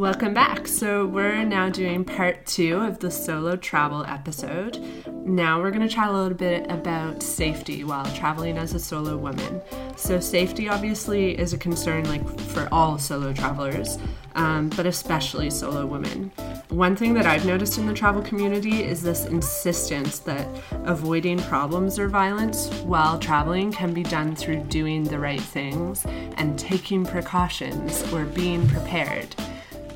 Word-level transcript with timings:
Welcome 0.00 0.32
back. 0.32 0.66
So, 0.66 1.04
we're 1.04 1.44
now 1.44 1.68
doing 1.68 2.06
part 2.06 2.46
two 2.46 2.78
of 2.78 3.00
the 3.00 3.10
solo 3.10 3.54
travel 3.54 4.02
episode. 4.06 4.78
Now, 5.26 5.60
we're 5.60 5.70
going 5.70 5.86
to 5.86 5.94
chat 5.94 6.08
a 6.08 6.12
little 6.12 6.32
bit 6.32 6.64
about 6.70 7.22
safety 7.22 7.84
while 7.84 8.06
traveling 8.14 8.56
as 8.56 8.72
a 8.72 8.78
solo 8.78 9.18
woman. 9.18 9.60
So, 9.96 10.18
safety 10.18 10.70
obviously 10.70 11.38
is 11.38 11.52
a 11.52 11.58
concern 11.58 12.04
like 12.04 12.26
for 12.40 12.66
all 12.72 12.96
solo 12.96 13.34
travelers, 13.34 13.98
um, 14.36 14.70
but 14.70 14.86
especially 14.86 15.50
solo 15.50 15.84
women. 15.84 16.32
One 16.70 16.96
thing 16.96 17.12
that 17.12 17.26
I've 17.26 17.44
noticed 17.44 17.76
in 17.76 17.86
the 17.86 17.92
travel 17.92 18.22
community 18.22 18.82
is 18.82 19.02
this 19.02 19.26
insistence 19.26 20.20
that 20.20 20.48
avoiding 20.84 21.40
problems 21.40 21.98
or 21.98 22.08
violence 22.08 22.70
while 22.84 23.18
traveling 23.18 23.70
can 23.70 23.92
be 23.92 24.04
done 24.04 24.34
through 24.34 24.64
doing 24.64 25.04
the 25.04 25.18
right 25.18 25.42
things 25.42 26.06
and 26.38 26.58
taking 26.58 27.04
precautions 27.04 28.10
or 28.14 28.24
being 28.24 28.66
prepared. 28.66 29.36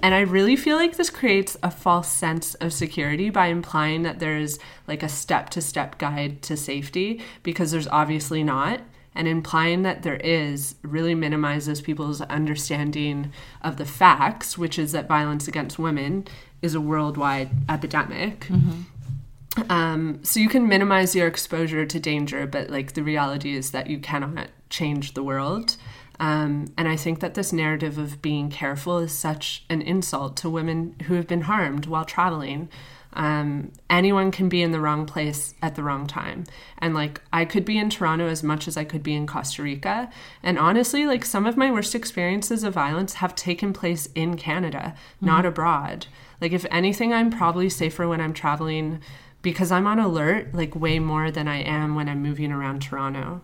And 0.04 0.14
I 0.14 0.20
really 0.20 0.54
feel 0.54 0.76
like 0.76 0.98
this 0.98 1.08
creates 1.08 1.56
a 1.62 1.70
false 1.70 2.08
sense 2.08 2.54
of 2.56 2.74
security 2.74 3.30
by 3.30 3.46
implying 3.46 4.02
that 4.02 4.18
there's 4.18 4.58
like 4.86 5.02
a 5.02 5.08
step 5.08 5.48
to 5.50 5.62
step 5.62 5.96
guide 5.96 6.42
to 6.42 6.58
safety 6.58 7.22
because 7.42 7.70
there's 7.70 7.88
obviously 7.88 8.44
not. 8.44 8.82
And 9.14 9.26
implying 9.26 9.80
that 9.84 10.02
there 10.02 10.18
is 10.18 10.74
really 10.82 11.14
minimizes 11.14 11.80
people's 11.80 12.20
understanding 12.20 13.32
of 13.62 13.78
the 13.78 13.86
facts, 13.86 14.58
which 14.58 14.78
is 14.78 14.92
that 14.92 15.08
violence 15.08 15.48
against 15.48 15.78
women 15.78 16.28
is 16.60 16.74
a 16.74 16.82
worldwide 16.82 17.48
epidemic. 17.70 18.40
Mm-hmm. 18.40 19.72
Um, 19.72 20.20
so 20.22 20.38
you 20.38 20.50
can 20.50 20.68
minimize 20.68 21.16
your 21.16 21.28
exposure 21.28 21.86
to 21.86 21.98
danger, 21.98 22.46
but 22.46 22.68
like 22.68 22.92
the 22.92 23.02
reality 23.02 23.56
is 23.56 23.70
that 23.70 23.86
you 23.86 24.00
cannot 24.00 24.48
change 24.68 25.14
the 25.14 25.22
world. 25.22 25.78
Um, 26.20 26.66
and 26.78 26.88
I 26.88 26.96
think 26.96 27.20
that 27.20 27.34
this 27.34 27.52
narrative 27.52 27.98
of 27.98 28.22
being 28.22 28.50
careful 28.50 28.98
is 28.98 29.12
such 29.12 29.64
an 29.68 29.82
insult 29.82 30.36
to 30.38 30.50
women 30.50 30.94
who 31.06 31.14
have 31.14 31.26
been 31.26 31.42
harmed 31.42 31.86
while 31.86 32.04
traveling. 32.04 32.68
Um, 33.14 33.70
anyone 33.88 34.30
can 34.30 34.48
be 34.48 34.62
in 34.62 34.72
the 34.72 34.80
wrong 34.80 35.06
place 35.06 35.54
at 35.62 35.76
the 35.76 35.82
wrong 35.82 36.06
time. 36.06 36.44
And 36.78 36.94
like, 36.94 37.20
I 37.32 37.44
could 37.44 37.64
be 37.64 37.78
in 37.78 37.90
Toronto 37.90 38.26
as 38.26 38.42
much 38.42 38.66
as 38.66 38.76
I 38.76 38.84
could 38.84 39.02
be 39.02 39.14
in 39.14 39.26
Costa 39.26 39.62
Rica. 39.62 40.10
And 40.42 40.58
honestly, 40.58 41.06
like, 41.06 41.24
some 41.24 41.46
of 41.46 41.56
my 41.56 41.70
worst 41.70 41.94
experiences 41.94 42.64
of 42.64 42.74
violence 42.74 43.14
have 43.14 43.34
taken 43.34 43.72
place 43.72 44.08
in 44.14 44.36
Canada, 44.36 44.94
mm-hmm. 45.16 45.26
not 45.26 45.46
abroad. 45.46 46.06
Like, 46.40 46.52
if 46.52 46.66
anything, 46.70 47.12
I'm 47.12 47.30
probably 47.30 47.70
safer 47.70 48.08
when 48.08 48.20
I'm 48.20 48.34
traveling 48.34 49.00
because 49.42 49.70
I'm 49.70 49.86
on 49.86 49.98
alert, 50.00 50.52
like, 50.52 50.74
way 50.74 50.98
more 50.98 51.30
than 51.30 51.46
I 51.46 51.62
am 51.62 51.94
when 51.94 52.08
I'm 52.08 52.22
moving 52.22 52.50
around 52.50 52.82
Toronto. 52.82 53.42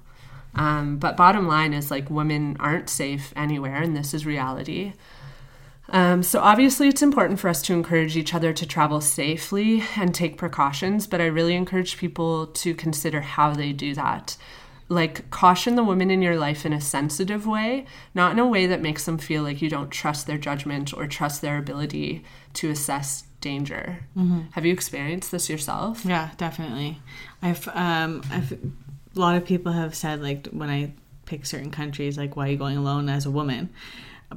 Um, 0.54 0.98
but 0.98 1.16
bottom 1.16 1.46
line 1.46 1.72
is 1.72 1.90
like 1.90 2.10
women 2.10 2.56
aren't 2.58 2.90
safe 2.90 3.32
anywhere, 3.36 3.82
and 3.82 3.96
this 3.96 4.12
is 4.14 4.26
reality. 4.26 4.94
Um, 5.90 6.22
so 6.22 6.40
obviously, 6.40 6.88
it's 6.88 7.02
important 7.02 7.40
for 7.40 7.48
us 7.48 7.62
to 7.62 7.72
encourage 7.72 8.16
each 8.16 8.34
other 8.34 8.52
to 8.52 8.66
travel 8.66 9.00
safely 9.00 9.82
and 9.96 10.14
take 10.14 10.38
precautions. 10.38 11.06
But 11.06 11.20
I 11.20 11.26
really 11.26 11.54
encourage 11.54 11.98
people 11.98 12.46
to 12.46 12.74
consider 12.74 13.20
how 13.20 13.54
they 13.54 13.72
do 13.72 13.94
that. 13.94 14.36
Like 14.88 15.30
caution 15.30 15.76
the 15.76 15.84
women 15.84 16.10
in 16.10 16.20
your 16.20 16.36
life 16.36 16.66
in 16.66 16.72
a 16.72 16.80
sensitive 16.80 17.46
way, 17.46 17.86
not 18.12 18.32
in 18.32 18.40
a 18.40 18.46
way 18.46 18.66
that 18.66 18.82
makes 18.82 19.04
them 19.04 19.18
feel 19.18 19.44
like 19.44 19.62
you 19.62 19.70
don't 19.70 19.90
trust 19.90 20.26
their 20.26 20.38
judgment 20.38 20.92
or 20.92 21.06
trust 21.06 21.42
their 21.42 21.58
ability 21.58 22.24
to 22.54 22.70
assess 22.70 23.24
danger. 23.40 24.00
Mm-hmm. 24.16 24.40
Have 24.52 24.66
you 24.66 24.72
experienced 24.72 25.30
this 25.30 25.48
yourself? 25.48 26.04
Yeah, 26.04 26.30
definitely. 26.36 27.00
I've 27.40 27.68
um, 27.68 28.22
I've 28.30 28.58
a 29.16 29.18
lot 29.20 29.36
of 29.36 29.44
people 29.44 29.72
have 29.72 29.94
said 29.94 30.22
like 30.22 30.46
when 30.48 30.70
I 30.70 30.92
pick 31.26 31.46
certain 31.46 31.70
countries, 31.70 32.18
like 32.18 32.36
why 32.36 32.48
are 32.48 32.50
you 32.52 32.56
going 32.56 32.76
alone 32.76 33.08
as 33.08 33.26
a 33.26 33.30
woman? 33.30 33.70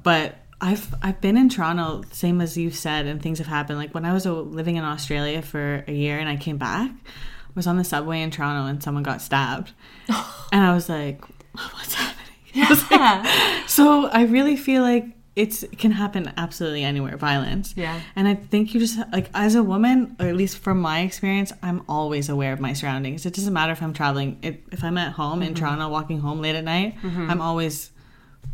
But 0.01 0.35
I've 0.61 0.93
I've 1.01 1.19
been 1.21 1.37
in 1.37 1.49
Toronto, 1.49 2.03
same 2.11 2.39
as 2.39 2.57
you 2.57 2.71
said, 2.71 3.05
and 3.05 3.21
things 3.21 3.39
have 3.39 3.47
happened. 3.47 3.79
Like 3.79 3.93
when 3.93 4.05
I 4.05 4.13
was 4.13 4.25
living 4.25 4.77
in 4.77 4.83
Australia 4.83 5.41
for 5.41 5.83
a 5.87 5.91
year 5.91 6.19
and 6.19 6.29
I 6.29 6.37
came 6.37 6.57
back, 6.57 6.89
I 6.89 7.51
was 7.53 7.67
on 7.67 7.77
the 7.77 7.83
subway 7.83 8.21
in 8.21 8.31
Toronto 8.31 8.67
and 8.67 8.81
someone 8.81 9.03
got 9.03 9.21
stabbed, 9.21 9.73
and 10.07 10.63
I 10.63 10.73
was 10.73 10.89
like, 10.89 11.21
"What's 11.53 11.93
happening?" 11.93 12.19
Yeah. 12.55 12.67
Like, 12.91 13.67
so 13.67 14.05
I 14.09 14.25
really 14.25 14.55
feel 14.55 14.83
like 14.83 15.07
it's 15.35 15.63
it 15.63 15.79
can 15.79 15.91
happen 15.91 16.31
absolutely 16.37 16.83
anywhere 16.83 17.17
violence. 17.17 17.73
Yeah. 17.75 17.99
And 18.15 18.27
i 18.27 18.35
think 18.35 18.73
you 18.73 18.79
just 18.79 18.99
like 19.11 19.29
as 19.33 19.55
a 19.55 19.63
woman 19.63 20.15
or 20.19 20.27
at 20.27 20.35
least 20.35 20.57
from 20.59 20.79
my 20.79 21.01
experience 21.01 21.51
i'm 21.63 21.83
always 21.89 22.29
aware 22.29 22.53
of 22.53 22.59
my 22.59 22.73
surroundings. 22.73 23.25
It 23.25 23.33
doesn't 23.33 23.53
matter 23.53 23.71
if 23.71 23.81
i'm 23.81 23.93
traveling 23.93 24.37
it, 24.41 24.63
if 24.71 24.83
i'm 24.83 24.97
at 24.97 25.13
home 25.13 25.39
mm-hmm. 25.39 25.49
in 25.49 25.55
toronto 25.55 25.89
walking 25.89 26.19
home 26.19 26.41
late 26.41 26.55
at 26.55 26.63
night 26.63 26.97
mm-hmm. 27.01 27.29
i'm 27.29 27.41
always 27.41 27.91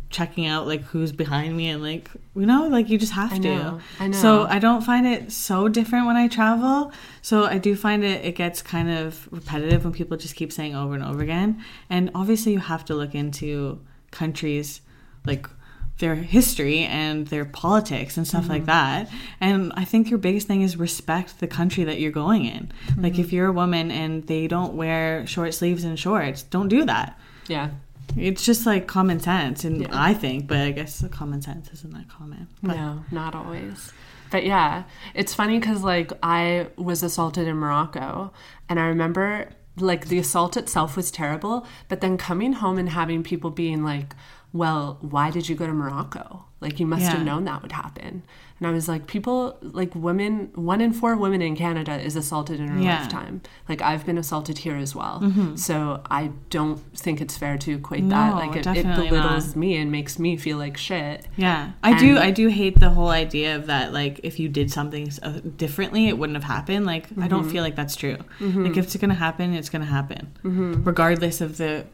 checking 0.08 0.46
out 0.46 0.66
like 0.66 0.82
who's 0.82 1.12
behind 1.12 1.56
me 1.56 1.68
and 1.68 1.82
like 1.82 2.10
you 2.34 2.46
know 2.46 2.66
like 2.66 2.88
you 2.88 2.98
just 2.98 3.12
have 3.12 3.32
I 3.32 3.38
to. 3.38 3.42
know, 3.42 3.80
I 4.00 4.08
know. 4.08 4.18
so 4.18 4.42
i 4.44 4.58
don't 4.58 4.82
find 4.82 5.06
it 5.06 5.30
so 5.30 5.68
different 5.68 6.06
when 6.06 6.16
i 6.16 6.28
travel. 6.28 6.92
So 7.22 7.44
i 7.44 7.58
do 7.58 7.76
find 7.76 8.02
it 8.04 8.24
it 8.24 8.34
gets 8.34 8.62
kind 8.62 8.90
of 8.90 9.28
repetitive 9.30 9.84
when 9.84 9.92
people 9.92 10.16
just 10.16 10.34
keep 10.34 10.52
saying 10.52 10.74
over 10.74 10.94
and 10.94 11.04
over 11.04 11.20
again. 11.22 11.62
And 11.90 12.10
obviously 12.14 12.52
you 12.52 12.58
have 12.58 12.84
to 12.86 12.94
look 12.94 13.14
into 13.14 13.80
countries 14.10 14.80
like 15.26 15.46
their 16.00 16.16
history 16.16 16.80
and 16.80 17.28
their 17.28 17.44
politics 17.44 18.16
and 18.16 18.26
stuff 18.26 18.42
mm-hmm. 18.42 18.52
like 18.52 18.66
that. 18.66 19.08
And 19.40 19.72
I 19.76 19.84
think 19.84 20.10
your 20.10 20.18
biggest 20.18 20.46
thing 20.46 20.62
is 20.62 20.76
respect 20.76 21.38
the 21.40 21.46
country 21.46 21.84
that 21.84 22.00
you're 22.00 22.10
going 22.10 22.44
in. 22.44 22.72
Mm-hmm. 22.86 23.02
Like 23.02 23.18
if 23.18 23.32
you're 23.32 23.46
a 23.46 23.52
woman 23.52 23.90
and 23.90 24.26
they 24.26 24.48
don't 24.48 24.74
wear 24.74 25.26
short 25.26 25.54
sleeves 25.54 25.84
and 25.84 25.98
shorts, 25.98 26.42
don't 26.42 26.68
do 26.68 26.84
that. 26.84 27.18
Yeah. 27.46 27.70
It's 28.16 28.44
just 28.44 28.66
like 28.66 28.88
common 28.88 29.20
sense, 29.20 29.62
and 29.62 29.82
yeah. 29.82 29.88
I 29.92 30.14
think, 30.14 30.48
but 30.48 30.58
I 30.58 30.72
guess 30.72 30.98
the 30.98 31.08
common 31.08 31.42
sense 31.42 31.70
isn't 31.70 31.92
that 31.92 32.08
common. 32.08 32.48
But. 32.60 32.74
No, 32.74 33.04
not 33.12 33.36
always. 33.36 33.92
But 34.32 34.44
yeah, 34.44 34.84
it's 35.14 35.32
funny 35.32 35.60
because 35.60 35.84
like 35.84 36.12
I 36.22 36.68
was 36.76 37.04
assaulted 37.04 37.46
in 37.46 37.56
Morocco, 37.56 38.32
and 38.68 38.80
I 38.80 38.86
remember 38.86 39.50
like 39.76 40.08
the 40.08 40.18
assault 40.18 40.56
itself 40.56 40.96
was 40.96 41.10
terrible, 41.10 41.66
but 41.88 42.00
then 42.00 42.16
coming 42.16 42.54
home 42.54 42.78
and 42.78 42.88
having 42.88 43.22
people 43.22 43.50
being 43.50 43.84
like, 43.84 44.14
well, 44.52 44.98
why 45.00 45.30
did 45.30 45.48
you 45.48 45.54
go 45.54 45.66
to 45.66 45.72
Morocco? 45.72 46.44
Like, 46.60 46.78
you 46.78 46.84
must 46.84 47.02
yeah. 47.02 47.12
have 47.12 47.24
known 47.24 47.44
that 47.44 47.62
would 47.62 47.72
happen. 47.72 48.22
And 48.58 48.68
I 48.68 48.70
was 48.72 48.86
like, 48.86 49.06
people, 49.06 49.56
like 49.62 49.94
women, 49.94 50.50
one 50.54 50.82
in 50.82 50.92
four 50.92 51.16
women 51.16 51.40
in 51.40 51.56
Canada 51.56 51.98
is 51.98 52.16
assaulted 52.16 52.60
in 52.60 52.68
her 52.68 52.78
yeah. 52.78 53.00
lifetime. 53.00 53.40
Like, 53.66 53.80
I've 53.80 54.04
been 54.04 54.18
assaulted 54.18 54.58
here 54.58 54.76
as 54.76 54.94
well. 54.94 55.20
Mm-hmm. 55.22 55.56
So 55.56 56.02
I 56.10 56.32
don't 56.50 56.76
think 56.94 57.22
it's 57.22 57.38
fair 57.38 57.56
to 57.56 57.76
equate 57.76 58.04
no, 58.04 58.10
that. 58.10 58.34
Like, 58.34 58.56
it, 58.56 58.66
it 58.66 58.94
belittles 58.94 59.46
not. 59.46 59.56
me 59.56 59.76
and 59.76 59.90
makes 59.90 60.18
me 60.18 60.36
feel 60.36 60.58
like 60.58 60.76
shit. 60.76 61.26
Yeah. 61.36 61.72
I 61.82 61.92
and, 61.92 61.98
do, 61.98 62.18
I 62.18 62.30
do 62.30 62.48
hate 62.48 62.78
the 62.78 62.90
whole 62.90 63.08
idea 63.08 63.56
of 63.56 63.66
that, 63.68 63.94
like, 63.94 64.20
if 64.22 64.38
you 64.38 64.50
did 64.50 64.70
something 64.70 65.10
uh, 65.22 65.40
differently, 65.56 66.08
it 66.08 66.18
wouldn't 66.18 66.36
have 66.36 66.44
happened. 66.44 66.84
Like, 66.84 67.08
mm-hmm. 67.08 67.22
I 67.22 67.28
don't 67.28 67.44
mm-hmm. 67.44 67.52
feel 67.52 67.62
like 67.62 67.76
that's 67.76 67.96
true. 67.96 68.18
Mm-hmm. 68.40 68.64
Like, 68.64 68.76
if 68.76 68.84
it's 68.84 68.96
going 68.96 69.08
to 69.08 69.14
happen, 69.14 69.54
it's 69.54 69.70
going 69.70 69.82
to 69.82 69.90
happen, 69.90 70.36
mm-hmm. 70.44 70.84
regardless 70.84 71.40
of 71.40 71.56
the 71.56 71.86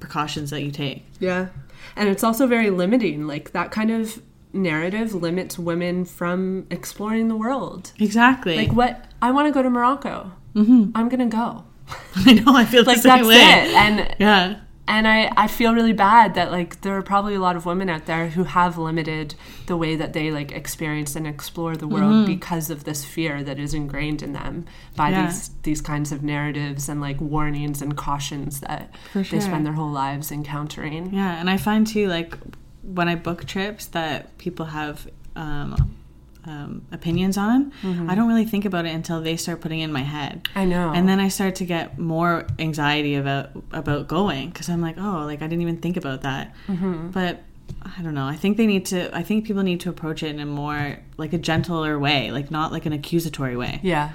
precautions 0.00 0.50
that 0.50 0.62
you 0.62 0.70
take. 0.70 1.06
Yeah. 1.20 1.48
And 1.96 2.08
it's 2.08 2.24
also 2.24 2.46
very 2.46 2.70
limiting. 2.70 3.26
Like 3.26 3.52
that 3.52 3.70
kind 3.70 3.90
of 3.90 4.22
narrative 4.52 5.14
limits 5.14 5.58
women 5.58 6.04
from 6.04 6.66
exploring 6.70 7.28
the 7.28 7.36
world. 7.36 7.92
Exactly. 7.98 8.56
Like 8.56 8.72
what 8.72 9.06
I 9.20 9.30
want 9.30 9.48
to 9.48 9.52
go 9.52 9.62
to 9.62 9.70
Morocco. 9.70 10.32
Mm-hmm. 10.54 10.90
I'm 10.94 11.08
gonna 11.08 11.26
go. 11.26 11.64
I 12.16 12.34
know. 12.34 12.54
I 12.54 12.64
feel 12.64 12.84
like 12.84 13.02
that's 13.02 13.26
way. 13.26 13.36
it. 13.36 13.74
And 13.74 14.16
yeah, 14.18 14.60
and 14.88 15.06
I, 15.06 15.30
I 15.36 15.46
feel 15.46 15.74
really 15.74 15.92
bad 15.92 16.34
that 16.34 16.50
like 16.50 16.80
there 16.80 16.96
are 16.96 17.02
probably 17.02 17.34
a 17.34 17.40
lot 17.40 17.54
of 17.54 17.64
women 17.64 17.88
out 17.88 18.06
there 18.06 18.28
who 18.28 18.44
have 18.44 18.76
limited 18.76 19.34
the 19.66 19.76
way 19.76 19.94
that 19.94 20.12
they 20.12 20.32
like 20.32 20.50
experience 20.50 21.14
and 21.14 21.26
explore 21.26 21.76
the 21.76 21.86
world 21.86 22.12
mm-hmm. 22.12 22.26
because 22.26 22.68
of 22.68 22.82
this 22.82 23.04
fear 23.04 23.44
that 23.44 23.60
is 23.60 23.74
ingrained 23.74 24.22
in 24.22 24.32
them 24.32 24.66
by 24.96 25.10
yeah. 25.10 25.26
these 25.26 25.50
these 25.62 25.80
kinds 25.80 26.10
of 26.10 26.24
narratives 26.24 26.88
and 26.88 27.00
like 27.00 27.20
warnings 27.20 27.80
and 27.80 27.96
cautions 27.96 28.60
that 28.60 28.92
sure. 29.12 29.22
they 29.22 29.40
spend 29.40 29.64
their 29.64 29.72
whole 29.72 29.90
lives 29.90 30.32
encountering. 30.32 31.14
Yeah, 31.14 31.38
and 31.38 31.48
I 31.48 31.58
find 31.58 31.86
too 31.86 32.08
like 32.08 32.36
when 32.82 33.08
I 33.08 33.14
book 33.14 33.44
trips 33.44 33.86
that 33.86 34.36
people 34.38 34.66
have 34.66 35.08
um, 35.36 35.96
um, 36.44 36.86
opinions 36.90 37.36
on. 37.36 37.72
Mm-hmm. 37.82 38.10
I 38.10 38.14
don't 38.14 38.28
really 38.28 38.44
think 38.44 38.64
about 38.64 38.84
it 38.86 38.94
until 38.94 39.20
they 39.20 39.36
start 39.36 39.60
putting 39.60 39.80
in 39.80 39.92
my 39.92 40.00
head. 40.00 40.48
I 40.54 40.64
know, 40.64 40.92
and 40.94 41.08
then 41.08 41.20
I 41.20 41.28
start 41.28 41.54
to 41.56 41.64
get 41.64 41.98
more 41.98 42.46
anxiety 42.58 43.14
about 43.14 43.50
about 43.72 44.08
going 44.08 44.50
because 44.50 44.68
I'm 44.68 44.80
like, 44.80 44.96
oh, 44.98 45.24
like 45.24 45.42
I 45.42 45.46
didn't 45.46 45.62
even 45.62 45.78
think 45.78 45.96
about 45.96 46.22
that. 46.22 46.54
Mm-hmm. 46.68 47.10
But 47.10 47.42
I 47.82 48.02
don't 48.02 48.14
know. 48.14 48.26
I 48.26 48.36
think 48.36 48.56
they 48.56 48.66
need 48.66 48.86
to. 48.86 49.14
I 49.16 49.22
think 49.22 49.46
people 49.46 49.62
need 49.62 49.80
to 49.80 49.90
approach 49.90 50.22
it 50.22 50.28
in 50.28 50.40
a 50.40 50.46
more 50.46 50.98
like 51.16 51.32
a 51.32 51.38
gentler 51.38 51.98
way, 51.98 52.30
like 52.30 52.50
not 52.50 52.72
like 52.72 52.86
an 52.86 52.92
accusatory 52.92 53.56
way. 53.56 53.80
Yeah. 53.82 54.12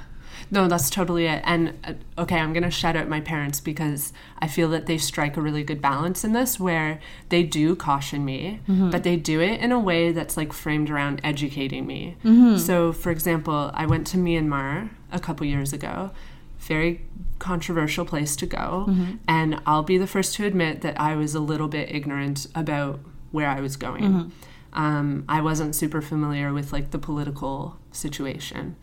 No, 0.52 0.68
that's 0.68 0.90
totally 0.90 1.26
it. 1.26 1.42
And 1.44 1.74
uh, 1.84 1.94
okay, 2.22 2.38
I'm 2.38 2.54
going 2.54 2.64
to 2.64 2.72
shout 2.72 2.96
out 2.96 3.08
my 3.08 3.22
parents 3.22 3.60
because 3.60 4.14
I 4.40 4.48
feel 4.48 4.70
that 4.70 4.86
they 4.86 4.98
strike 4.98 5.38
a 5.38 5.42
really 5.42 5.64
good 5.64 5.82
balance 5.82 6.24
in 6.24 6.34
this 6.34 6.60
where 6.60 7.00
they 7.30 7.44
do 7.44 7.76
caution 7.76 8.26
me, 8.26 8.62
mm-hmm. 8.68 8.90
but 8.90 9.04
they 9.04 9.16
do 9.16 9.42
it 9.42 9.60
in 9.60 9.72
a 9.72 9.80
way 9.80 10.12
that's 10.12 10.38
like 10.38 10.54
framed 10.54 10.90
around 10.90 11.22
educating 11.24 11.86
me. 11.86 12.18
Mm-hmm. 12.24 12.58
So, 12.58 12.94
for 12.94 13.12
example, 13.12 13.72
I 13.74 13.86
went 13.86 14.08
to 14.08 14.18
Myanmar 14.18 14.90
a 15.12 15.20
couple 15.20 15.46
years 15.46 15.74
ago. 15.74 16.12
Very 16.60 17.02
controversial 17.40 18.06
place 18.06 18.36
to 18.38 18.46
go. 18.46 18.86
Mm-hmm. 18.88 19.16
And 19.28 19.62
I'll 19.66 19.84
be 19.84 19.98
the 19.98 20.08
first 20.08 20.36
to 20.36 20.46
admit 20.46 20.82
that 20.82 21.00
I 21.00 21.16
was 21.16 21.36
a 21.36 21.40
little 21.40 21.68
bit 21.68 21.94
ignorant 21.94 22.48
about 22.56 23.00
where 23.32 23.50
I 23.50 23.62
was 23.62 23.76
going. 23.76 24.04
Mm-hmm. 24.04 24.30
Um, 24.74 25.26
I 25.28 25.42
wasn't 25.42 25.76
super 25.76 26.02
familiar 26.02 26.54
with 26.54 26.72
like 26.72 26.92
the 26.92 27.00
political 27.00 27.78
situation. 27.92 28.76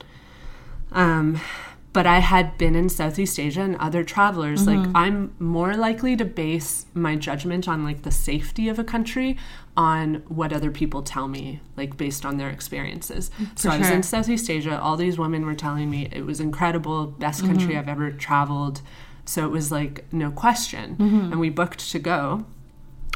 Um, 0.95 1.41
but 1.95 2.09
I 2.09 2.19
had 2.19 2.59
been 2.59 2.75
in 2.75 2.89
Southeast 2.89 3.39
Asia 3.39 3.61
and 3.61 3.77
other 3.77 4.03
travelers. 4.03 4.67
Like, 4.67 4.81
mm-hmm. 4.81 4.97
I'm 4.97 5.35
more 5.39 5.77
likely 5.77 6.17
to 6.17 6.25
base 6.25 6.87
my 6.93 7.15
judgment 7.15 7.69
on 7.69 7.85
like 7.85 8.03
the 8.03 8.11
safety 8.11 8.69
of 8.69 8.81
a 8.81 8.85
country 8.85 9.39
on 9.77 10.17
what 10.27 10.53
other 10.53 10.73
people 10.73 11.03
tell 11.03 11.29
me, 11.29 11.61
like 11.77 11.97
based 11.97 12.27
on 12.27 12.37
their 12.37 12.51
experiences. 12.51 13.31
Mm, 13.39 13.57
so 13.57 13.71
I 13.71 13.79
was 13.79 13.91
in 13.91 14.03
Southeast 14.03 14.51
Asia. 14.51 14.81
All 14.81 14.97
these 14.97 15.19
women 15.19 15.47
were 15.47 15.55
telling 15.55 15.89
me 15.89 16.09
it 16.11 16.27
was 16.27 16.41
incredible, 16.41 17.07
best 17.07 17.45
mm-hmm. 17.45 17.55
country 17.55 17.79
I've 17.79 17.89
ever 17.89 18.11
traveled. 18.11 18.83
So 19.25 19.45
it 19.45 19.51
was 19.51 19.71
like 19.71 20.13
no 20.13 20.33
question. 20.33 20.97
Mm-hmm. 20.97 21.33
And 21.33 21.39
we 21.39 21.49
booked 21.49 21.91
to 21.93 22.01
go. 22.01 22.45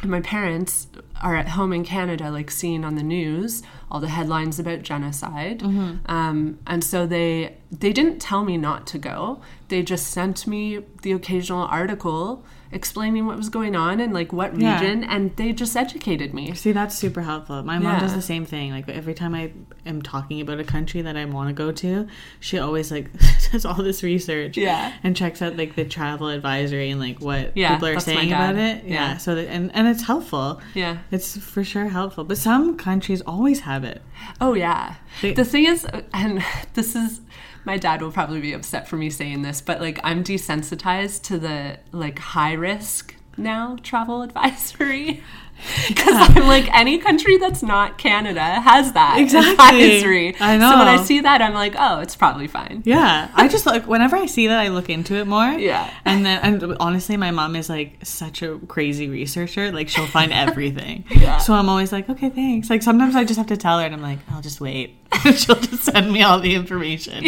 And 0.02 0.10
my 0.12 0.20
parents 0.20 0.86
are 1.22 1.34
at 1.36 1.48
home 1.50 1.72
in 1.72 1.84
Canada, 1.84 2.30
like 2.30 2.50
seeing 2.50 2.84
on 2.84 2.94
the 2.94 3.02
news 3.02 3.62
all 3.90 4.00
the 4.00 4.08
headlines 4.08 4.58
about 4.58 4.82
genocide, 4.82 5.62
um, 6.06 6.58
and 6.66 6.84
so 6.84 7.06
they 7.06 7.56
they 7.70 7.92
didn't 7.92 8.18
tell 8.18 8.44
me 8.44 8.56
not 8.56 8.86
to 8.88 8.98
go. 8.98 9.40
They 9.68 9.82
just 9.82 10.08
sent 10.08 10.46
me 10.46 10.80
the 11.02 11.12
occasional 11.12 11.62
article 11.64 12.44
explaining 12.70 13.24
what 13.26 13.36
was 13.38 13.48
going 13.48 13.74
on 13.74 13.98
and 13.98 14.12
like 14.12 14.30
what 14.30 14.58
Yeah. 14.58 14.78
region, 14.80 15.02
and 15.04 15.34
they 15.36 15.52
just 15.54 15.74
educated 15.74 16.34
me. 16.34 16.52
See, 16.54 16.72
that's 16.72 16.96
super 16.98 17.22
helpful. 17.22 17.62
My 17.62 17.78
mom 17.78 17.98
does 18.00 18.14
the 18.14 18.20
same 18.22 18.44
thing. 18.44 18.70
Like 18.72 18.88
every 18.90 19.14
time 19.14 19.34
I 19.34 19.52
am 19.86 20.02
talking 20.02 20.40
about 20.42 20.60
a 20.60 20.64
country 20.64 21.00
that 21.02 21.16
I 21.16 21.24
want 21.24 21.48
to 21.48 21.54
go 21.54 21.72
to, 21.72 22.06
she 22.40 22.58
always 22.58 22.90
like 22.90 23.08
does 23.52 23.64
all 23.64 23.74
this 23.82 24.02
research. 24.02 24.58
Yeah. 24.58 24.92
And 25.02 25.16
checks 25.16 25.40
out 25.40 25.56
like 25.56 25.76
the 25.76 25.84
travel 25.86 26.28
advisory 26.28 26.90
and 26.90 27.00
like 27.00 27.20
what 27.22 27.56
Yeah, 27.56 27.74
people 27.74 27.88
are 27.88 28.00
saying 28.00 28.32
about 28.32 28.56
it. 28.56 28.84
Yeah. 28.84 28.92
Yeah. 29.12 29.16
So 29.16 29.34
that, 29.34 29.48
and 29.48 29.74
and 29.74 29.88
it's 29.88 30.02
helpful. 30.04 30.60
Yeah. 30.74 30.98
It's 31.10 31.36
for 31.38 31.64
sure 31.64 31.88
helpful. 31.88 32.24
But 32.24 32.38
some 32.38 32.76
countries 32.76 33.20
always 33.22 33.60
have 33.60 33.84
it. 33.84 34.02
Oh 34.40 34.54
yeah. 34.54 34.96
They- 35.22 35.32
the 35.32 35.44
thing 35.44 35.64
is, 35.66 35.86
and 36.12 36.44
this 36.74 36.94
is, 36.94 37.20
my 37.64 37.76
dad 37.78 38.02
will 38.02 38.12
probably 38.12 38.40
be 38.40 38.52
upset 38.52 38.86
for 38.88 38.96
me 38.96 39.10
saying 39.10 39.42
this, 39.42 39.60
but 39.60 39.80
like 39.80 39.98
I'm 40.04 40.22
desensitized 40.24 41.22
to 41.24 41.38
the 41.38 41.78
like 41.92 42.18
high 42.18 42.52
risk 42.52 43.14
now 43.36 43.76
travel 43.82 44.22
advisory. 44.22 45.22
Because 45.88 46.14
I'm 46.36 46.46
like 46.46 46.72
any 46.74 46.98
country 46.98 47.36
that's 47.36 47.62
not 47.62 47.98
Canada 47.98 48.40
has 48.42 48.92
that 48.92 49.18
Exactly. 49.18 49.52
advisory. 49.52 50.28
I 50.40 50.58
So 50.58 50.78
when 50.78 50.88
I 50.88 51.02
see 51.02 51.20
that, 51.20 51.42
I'm 51.42 51.54
like, 51.54 51.74
oh, 51.78 52.00
it's 52.00 52.14
probably 52.16 52.46
fine. 52.46 52.82
Yeah, 52.84 53.30
I 53.34 53.48
just 53.54 53.66
like 53.66 53.86
whenever 53.86 54.16
I 54.16 54.26
see 54.26 54.46
that, 54.48 54.58
I 54.58 54.68
look 54.68 54.88
into 54.88 55.14
it 55.16 55.26
more. 55.26 55.46
Yeah. 55.50 55.90
and 56.04 56.24
then 56.24 56.40
and 56.42 56.76
honestly, 56.80 57.16
my 57.16 57.30
mom 57.30 57.56
is 57.56 57.68
like 57.68 57.98
such 58.04 58.42
a 58.42 58.58
crazy 58.68 59.08
researcher. 59.08 59.70
Like 59.72 59.88
she'll 59.88 60.06
find 60.06 60.32
everything. 60.46 61.04
Yeah. 61.10 61.38
So 61.38 61.52
I'm 61.54 61.68
always 61.68 61.92
like, 61.92 62.08
okay, 62.08 62.30
thanks. 62.30 62.70
Like 62.70 62.82
sometimes 62.82 63.14
I 63.16 63.24
just 63.24 63.38
have 63.38 63.48
to 63.48 63.56
tell 63.56 63.78
her, 63.78 63.84
and 63.84 63.94
I'm 63.94 64.02
like, 64.02 64.18
I'll 64.30 64.42
just 64.42 64.60
wait. 64.60 64.96
she'll 65.24 65.56
just 65.56 65.84
send 65.84 66.12
me 66.12 66.22
all 66.22 66.38
the 66.40 66.54
information. 66.54 67.24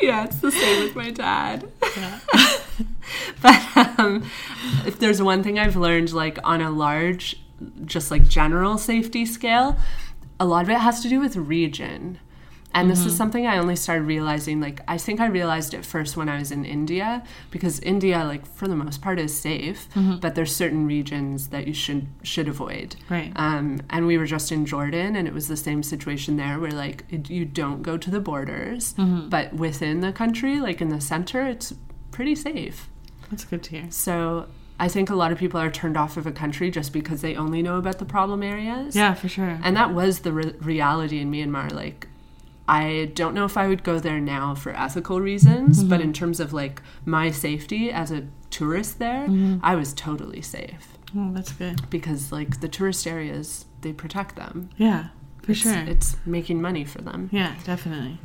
yeah, 0.00 0.24
it's 0.24 0.36
the 0.40 0.50
same 0.50 0.84
with 0.84 0.96
my 0.96 1.10
dad. 1.10 1.68
but 3.42 3.98
um, 3.98 4.28
if 4.86 4.98
there's 4.98 5.22
one 5.22 5.42
thing 5.42 5.58
I've 5.58 5.76
learned, 5.76 6.12
like 6.12 6.38
on 6.44 6.60
a 6.60 6.70
large, 6.70 7.40
just 7.84 8.10
like 8.10 8.28
general 8.28 8.78
safety 8.78 9.26
scale, 9.26 9.76
a 10.40 10.44
lot 10.44 10.64
of 10.64 10.70
it 10.70 10.78
has 10.78 11.00
to 11.02 11.08
do 11.08 11.20
with 11.20 11.36
region. 11.36 12.18
And 12.74 12.90
this 12.90 13.04
is 13.04 13.14
something 13.14 13.46
I 13.46 13.58
only 13.58 13.76
started 13.76 14.04
realizing. 14.04 14.58
Like, 14.58 14.80
I 14.88 14.96
think 14.96 15.20
I 15.20 15.26
realized 15.26 15.74
it 15.74 15.84
first 15.84 16.16
when 16.16 16.30
I 16.30 16.38
was 16.38 16.50
in 16.50 16.64
India, 16.64 17.22
because 17.50 17.78
India, 17.80 18.24
like 18.24 18.46
for 18.46 18.66
the 18.66 18.74
most 18.74 19.02
part, 19.02 19.18
is 19.20 19.36
safe, 19.38 19.88
but 20.22 20.34
there's 20.34 20.56
certain 20.56 20.86
regions 20.86 21.48
that 21.48 21.66
you 21.66 21.74
should 21.74 22.06
should 22.22 22.48
avoid. 22.48 22.96
Right. 23.10 23.30
Um, 23.36 23.82
and 23.90 24.06
we 24.06 24.16
were 24.16 24.24
just 24.24 24.50
in 24.50 24.64
Jordan, 24.64 25.16
and 25.16 25.28
it 25.28 25.34
was 25.34 25.48
the 25.48 25.56
same 25.56 25.82
situation 25.82 26.38
there, 26.38 26.58
where 26.58 26.70
like 26.70 27.04
it, 27.10 27.28
you 27.28 27.44
don't 27.44 27.82
go 27.82 27.98
to 27.98 28.10
the 28.10 28.20
borders, 28.20 28.94
but 28.96 29.52
within 29.52 30.00
the 30.00 30.12
country, 30.12 30.58
like 30.58 30.80
in 30.80 30.88
the 30.88 31.00
center, 31.00 31.44
it's 31.46 31.74
pretty 32.10 32.34
safe. 32.34 32.88
That's 33.32 33.44
good 33.44 33.62
to 33.64 33.70
hear. 33.70 33.90
So 33.90 34.46
I 34.78 34.88
think 34.88 35.08
a 35.08 35.14
lot 35.14 35.32
of 35.32 35.38
people 35.38 35.58
are 35.58 35.70
turned 35.70 35.96
off 35.96 36.16
of 36.16 36.26
a 36.26 36.32
country 36.32 36.70
just 36.70 36.92
because 36.92 37.22
they 37.22 37.34
only 37.34 37.62
know 37.62 37.78
about 37.78 37.98
the 37.98 38.04
problem 38.04 38.42
areas. 38.42 38.94
Yeah, 38.94 39.14
for 39.14 39.28
sure. 39.28 39.58
And 39.62 39.74
that 39.76 39.94
was 39.94 40.20
the 40.20 40.32
re- 40.32 40.54
reality 40.60 41.18
in 41.18 41.32
Myanmar. 41.32 41.72
Like, 41.72 42.08
I 42.68 43.10
don't 43.14 43.34
know 43.34 43.46
if 43.46 43.56
I 43.56 43.68
would 43.68 43.84
go 43.84 43.98
there 43.98 44.20
now 44.20 44.54
for 44.54 44.70
ethical 44.76 45.20
reasons, 45.20 45.82
but 45.82 46.00
mm-hmm. 46.00 46.08
in 46.08 46.12
terms 46.12 46.40
of 46.40 46.52
like 46.52 46.82
my 47.06 47.30
safety 47.30 47.90
as 47.90 48.10
a 48.10 48.26
tourist 48.50 48.98
there, 48.98 49.28
mm-hmm. 49.28 49.58
I 49.62 49.74
was 49.76 49.94
totally 49.94 50.42
safe 50.42 50.92
oh, 51.16 51.32
that's 51.32 51.52
good. 51.52 51.88
because 51.90 52.30
like 52.30 52.60
the 52.60 52.68
tourist 52.68 53.06
areas, 53.06 53.64
they 53.80 53.92
protect 53.92 54.36
them. 54.36 54.70
Yeah, 54.76 55.08
for 55.42 55.52
It's, 55.52 55.60
sure. 55.60 55.74
it's 55.86 56.16
making 56.26 56.60
money 56.60 56.84
for 56.84 57.00
them. 57.02 57.28
yeah, 57.32 57.54
definitely. 57.64 58.18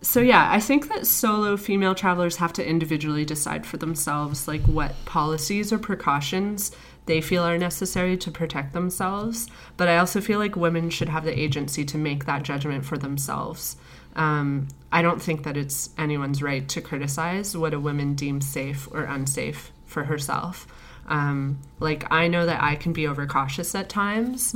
So 0.00 0.20
yeah, 0.20 0.48
I 0.50 0.60
think 0.60 0.88
that 0.88 1.06
solo 1.06 1.56
female 1.56 1.94
travelers 1.94 2.36
have 2.36 2.52
to 2.54 2.66
individually 2.66 3.24
decide 3.24 3.66
for 3.66 3.78
themselves 3.78 4.46
like 4.46 4.62
what 4.62 4.94
policies 5.04 5.72
or 5.72 5.78
precautions 5.78 6.70
they 7.06 7.20
feel 7.20 7.42
are 7.42 7.58
necessary 7.58 8.16
to 8.18 8.30
protect 8.30 8.74
themselves. 8.74 9.48
But 9.76 9.88
I 9.88 9.98
also 9.98 10.20
feel 10.20 10.38
like 10.38 10.54
women 10.54 10.90
should 10.90 11.08
have 11.08 11.24
the 11.24 11.38
agency 11.38 11.84
to 11.86 11.98
make 11.98 12.26
that 12.26 12.42
judgment 12.44 12.84
for 12.84 12.96
themselves. 12.96 13.76
Um, 14.14 14.68
I 14.92 15.02
don't 15.02 15.20
think 15.22 15.42
that 15.44 15.56
it's 15.56 15.90
anyone's 15.98 16.42
right 16.42 16.68
to 16.68 16.80
criticize 16.80 17.56
what 17.56 17.74
a 17.74 17.80
woman 17.80 18.14
deems 18.14 18.46
safe 18.46 18.88
or 18.92 19.04
unsafe 19.04 19.72
for 19.86 20.04
herself. 20.04 20.66
Um, 21.08 21.58
like 21.80 22.04
I 22.12 22.28
know 22.28 22.46
that 22.46 22.62
I 22.62 22.76
can 22.76 22.92
be 22.92 23.08
overcautious 23.08 23.74
at 23.74 23.88
times. 23.88 24.52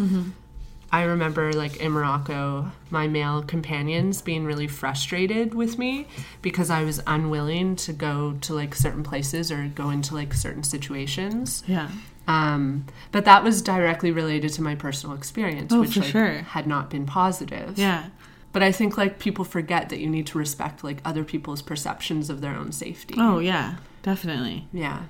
I 0.93 1.05
remember 1.05 1.53
like 1.55 1.79
in 1.79 1.91
Morocco, 1.93 2.71
my 2.91 3.09
male 3.09 3.43
companions 3.43 4.21
being 4.21 4.45
really 4.45 4.67
frustrated 4.69 5.55
with 5.55 5.79
me 5.79 6.07
because 6.43 6.69
I 6.69 6.85
was 6.85 7.03
unwilling 7.07 7.77
to 7.77 7.95
go 7.95 8.37
to 8.43 8.55
like 8.55 8.75
certain 8.75 9.03
places 9.03 9.51
or 9.51 9.69
go 9.75 9.89
into 9.89 10.15
like 10.15 10.35
certain 10.35 10.63
situations. 10.63 11.65
Yeah. 11.67 11.89
Um, 12.29 12.85
but 13.11 13.25
that 13.25 13.43
was 13.43 13.63
directly 13.63 14.13
related 14.13 14.53
to 14.53 14.63
my 14.63 14.75
personal 14.75 15.17
experience, 15.17 15.73
Oh, 15.73 15.81
which 15.81 15.97
like, 15.97 16.11
sure. 16.11 16.33
had 16.43 16.67
not 16.67 16.91
been 16.91 17.07
positive. 17.07 17.79
Yeah. 17.79 18.11
But 18.53 18.63
I 18.63 18.71
think 18.71 18.99
like 18.99 19.19
people 19.19 19.47
forget 19.47 19.89
that 19.89 19.99
you 19.99 20.11
need 20.11 20.27
to 20.29 20.39
respect 20.39 20.85
like 20.85 20.99
other 21.07 21.25
people's 21.25 21.63
perceptions 21.63 22.29
of 22.29 22.43
their 22.43 22.55
own 22.55 22.71
safety. 22.71 23.15
Oh, 23.17 23.39
yeah. 23.39 23.77
Definitely. 24.03 24.69
Yeah. 24.75 25.05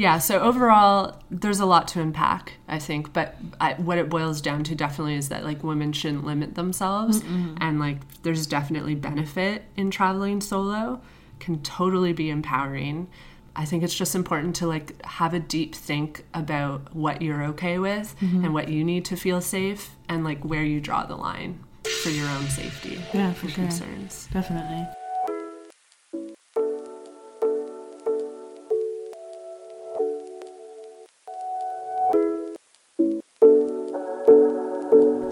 Yeah, 0.00 0.16
so 0.16 0.40
overall, 0.40 1.20
there's 1.30 1.60
a 1.60 1.66
lot 1.66 1.86
to 1.88 2.00
unpack, 2.00 2.54
I 2.66 2.78
think. 2.78 3.12
But 3.12 3.36
I, 3.60 3.74
what 3.74 3.98
it 3.98 4.08
boils 4.08 4.40
down 4.40 4.64
to 4.64 4.74
definitely 4.74 5.14
is 5.14 5.28
that 5.28 5.44
like 5.44 5.62
women 5.62 5.92
shouldn't 5.92 6.24
limit 6.24 6.54
themselves, 6.54 7.22
and 7.60 7.78
like 7.78 7.98
there's 8.22 8.46
definitely 8.46 8.94
benefit 8.94 9.64
in 9.76 9.90
traveling 9.90 10.40
solo. 10.40 11.02
Can 11.38 11.60
totally 11.62 12.14
be 12.14 12.30
empowering. 12.30 13.08
I 13.54 13.66
think 13.66 13.82
it's 13.82 13.94
just 13.94 14.14
important 14.14 14.56
to 14.56 14.66
like 14.66 15.04
have 15.04 15.34
a 15.34 15.38
deep 15.38 15.74
think 15.74 16.24
about 16.32 16.94
what 16.96 17.20
you're 17.20 17.44
okay 17.52 17.78
with 17.78 18.16
mm-hmm. 18.20 18.42
and 18.42 18.54
what 18.54 18.68
you 18.68 18.82
need 18.82 19.04
to 19.06 19.16
feel 19.16 19.42
safe, 19.42 19.90
and 20.08 20.24
like 20.24 20.42
where 20.42 20.64
you 20.64 20.80
draw 20.80 21.04
the 21.04 21.16
line 21.16 21.62
for 22.02 22.08
your 22.08 22.26
own 22.26 22.46
safety 22.48 22.98
Yeah, 23.12 23.34
for 23.34 23.48
and 23.48 23.54
sure. 23.54 23.64
concerns. 23.64 24.28
Definitely. 24.32 24.86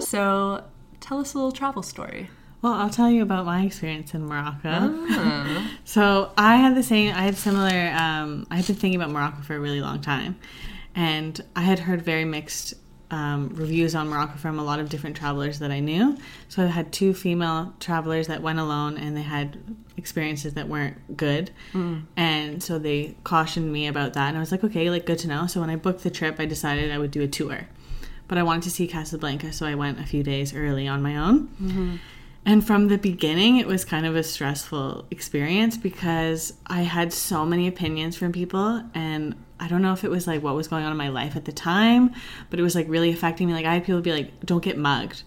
So, 0.09 0.63
tell 1.01 1.19
us 1.19 1.35
a 1.35 1.37
little 1.37 1.51
travel 1.51 1.83
story. 1.83 2.31
Well, 2.63 2.73
I'll 2.73 2.89
tell 2.89 3.11
you 3.11 3.21
about 3.21 3.45
my 3.45 3.63
experience 3.63 4.15
in 4.15 4.25
Morocco. 4.25 4.59
Ah. 4.65 5.71
So 5.85 6.31
I 6.37 6.57
had 6.57 6.75
the 6.75 6.83
same. 6.83 7.13
I 7.15 7.21
had 7.21 7.35
similar. 7.35 7.91
Um, 7.95 8.45
I 8.51 8.57
had 8.57 8.67
been 8.67 8.75
thinking 8.75 8.99
about 8.99 9.11
Morocco 9.11 9.41
for 9.41 9.55
a 9.55 9.59
really 9.59 9.81
long 9.81 10.01
time, 10.01 10.37
and 10.95 11.39
I 11.55 11.61
had 11.61 11.79
heard 11.79 12.01
very 12.01 12.25
mixed 12.25 12.73
um, 13.11 13.49
reviews 13.55 13.95
on 13.95 14.07
Morocco 14.09 14.37
from 14.37 14.59
a 14.59 14.63
lot 14.63 14.79
of 14.79 14.89
different 14.89 15.15
travelers 15.15 15.57
that 15.59 15.71
I 15.71 15.79
knew. 15.79 16.17
So 16.47 16.63
I 16.63 16.67
had 16.67 16.91
two 16.91 17.13
female 17.15 17.73
travelers 17.79 18.27
that 18.27 18.41
went 18.43 18.59
alone, 18.59 18.97
and 18.97 19.15
they 19.17 19.23
had 19.23 19.57
experiences 19.97 20.53
that 20.55 20.67
weren't 20.67 21.17
good, 21.17 21.51
and 22.17 22.61
so 22.61 22.77
they 22.79 23.15
cautioned 23.23 23.71
me 23.71 23.87
about 23.87 24.13
that. 24.13 24.27
And 24.29 24.37
I 24.37 24.39
was 24.39 24.51
like, 24.51 24.63
okay, 24.63 24.89
like 24.91 25.05
good 25.05 25.19
to 25.19 25.27
know. 25.27 25.47
So 25.47 25.59
when 25.61 25.69
I 25.71 25.75
booked 25.75 26.03
the 26.03 26.11
trip, 26.11 26.35
I 26.39 26.45
decided 26.45 26.91
I 26.91 26.97
would 26.99 27.11
do 27.11 27.21
a 27.23 27.27
tour, 27.27 27.67
but 28.29 28.37
I 28.37 28.43
wanted 28.43 28.63
to 28.63 28.71
see 28.71 28.87
Casablanca, 28.87 29.51
so 29.51 29.65
I 29.65 29.75
went 29.75 29.99
a 29.99 30.05
few 30.05 30.23
days 30.23 30.55
early 30.55 30.87
on 30.87 31.01
my 31.01 31.17
own. 31.17 31.47
Mm-hmm. 31.61 31.95
And 32.45 32.65
from 32.65 32.87
the 32.87 32.97
beginning, 32.97 33.57
it 33.57 33.67
was 33.67 33.83
kind 33.83 34.05
of 34.05 34.15
a 34.15 34.23
stressful 34.23 35.05
experience 35.11 35.75
because 35.75 36.53
I 36.67 36.83
had 36.83 37.11
so 37.11 37.45
many 37.45 37.67
opinions 37.67 38.15
from 38.15 38.31
people. 38.31 38.81
And 38.95 39.35
I 39.59 39.67
don't 39.67 39.81
know 39.81 39.91
if 39.91 40.03
it 40.03 40.09
was 40.09 40.25
like 40.25 40.41
what 40.41 40.55
was 40.55 40.67
going 40.67 40.85
on 40.85 40.91
in 40.91 40.97
my 40.97 41.09
life 41.09 41.35
at 41.35 41.45
the 41.45 41.51
time, 41.51 42.13
but 42.49 42.59
it 42.59 42.63
was 42.63 42.75
like 42.75 42.87
really 42.87 43.11
affecting 43.11 43.47
me. 43.47 43.53
Like, 43.53 43.65
I 43.65 43.73
had 43.73 43.83
people 43.83 43.99
be 44.01 44.13
like, 44.13 44.45
don't 44.45 44.63
get 44.63 44.77
mugged. 44.77 45.23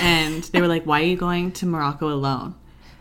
And 0.00 0.42
they 0.44 0.62
were 0.62 0.68
like, 0.68 0.84
why 0.84 1.02
are 1.02 1.04
you 1.04 1.16
going 1.16 1.52
to 1.52 1.66
Morocco 1.66 2.08
alone? 2.08 2.54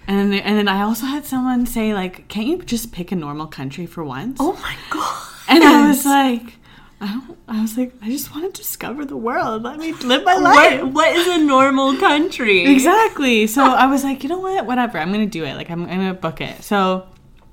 And 0.08 0.20
then, 0.20 0.30
they, 0.32 0.42
and 0.42 0.58
then 0.58 0.68
I 0.68 0.82
also 0.82 1.06
had 1.06 1.26
someone 1.26 1.66
say, 1.66 1.94
like, 1.94 2.28
can't 2.28 2.46
you 2.46 2.62
just 2.62 2.92
pick 2.92 3.14
a 3.14 3.16
normal 3.16 3.48
country 3.48 3.86
for 3.86 4.04
once? 4.04 4.38
Oh 4.42 4.54
my 4.54 4.76
god! 4.90 5.28
And 5.48 5.64
I 5.64 5.88
was 5.88 6.06
like, 6.06 6.58
I 7.04 7.08
don't. 7.08 7.38
I 7.50 7.62
was 7.62 7.78
like, 7.78 7.92
I 8.02 8.10
just 8.10 8.34
want 8.34 8.54
to 8.54 8.62
discover 8.62 9.04
the 9.04 9.18
world. 9.18 9.64
Let 9.64 9.78
me 9.78 9.92
live 9.92 10.24
my 10.24 10.36
life. 10.36 10.84
What, 10.84 10.94
what 10.94 11.16
is 11.16 11.28
a 11.28 11.38
normal 11.44 11.98
country? 11.98 12.64
Exactly. 12.64 13.46
So 13.48 13.62
I 13.62 13.88
was 13.88 14.06
like, 14.06 14.24
you 14.24 14.30
know 14.30 14.40
what? 14.40 14.66
Whatever. 14.66 15.00
I'm 15.00 15.12
gonna 15.12 15.26
do 15.26 15.44
it. 15.44 15.56
Like 15.56 15.70
I'm, 15.70 15.84
I'm 15.84 15.98
gonna 15.98 16.14
book 16.14 16.40
it. 16.40 16.64
So 16.64 17.06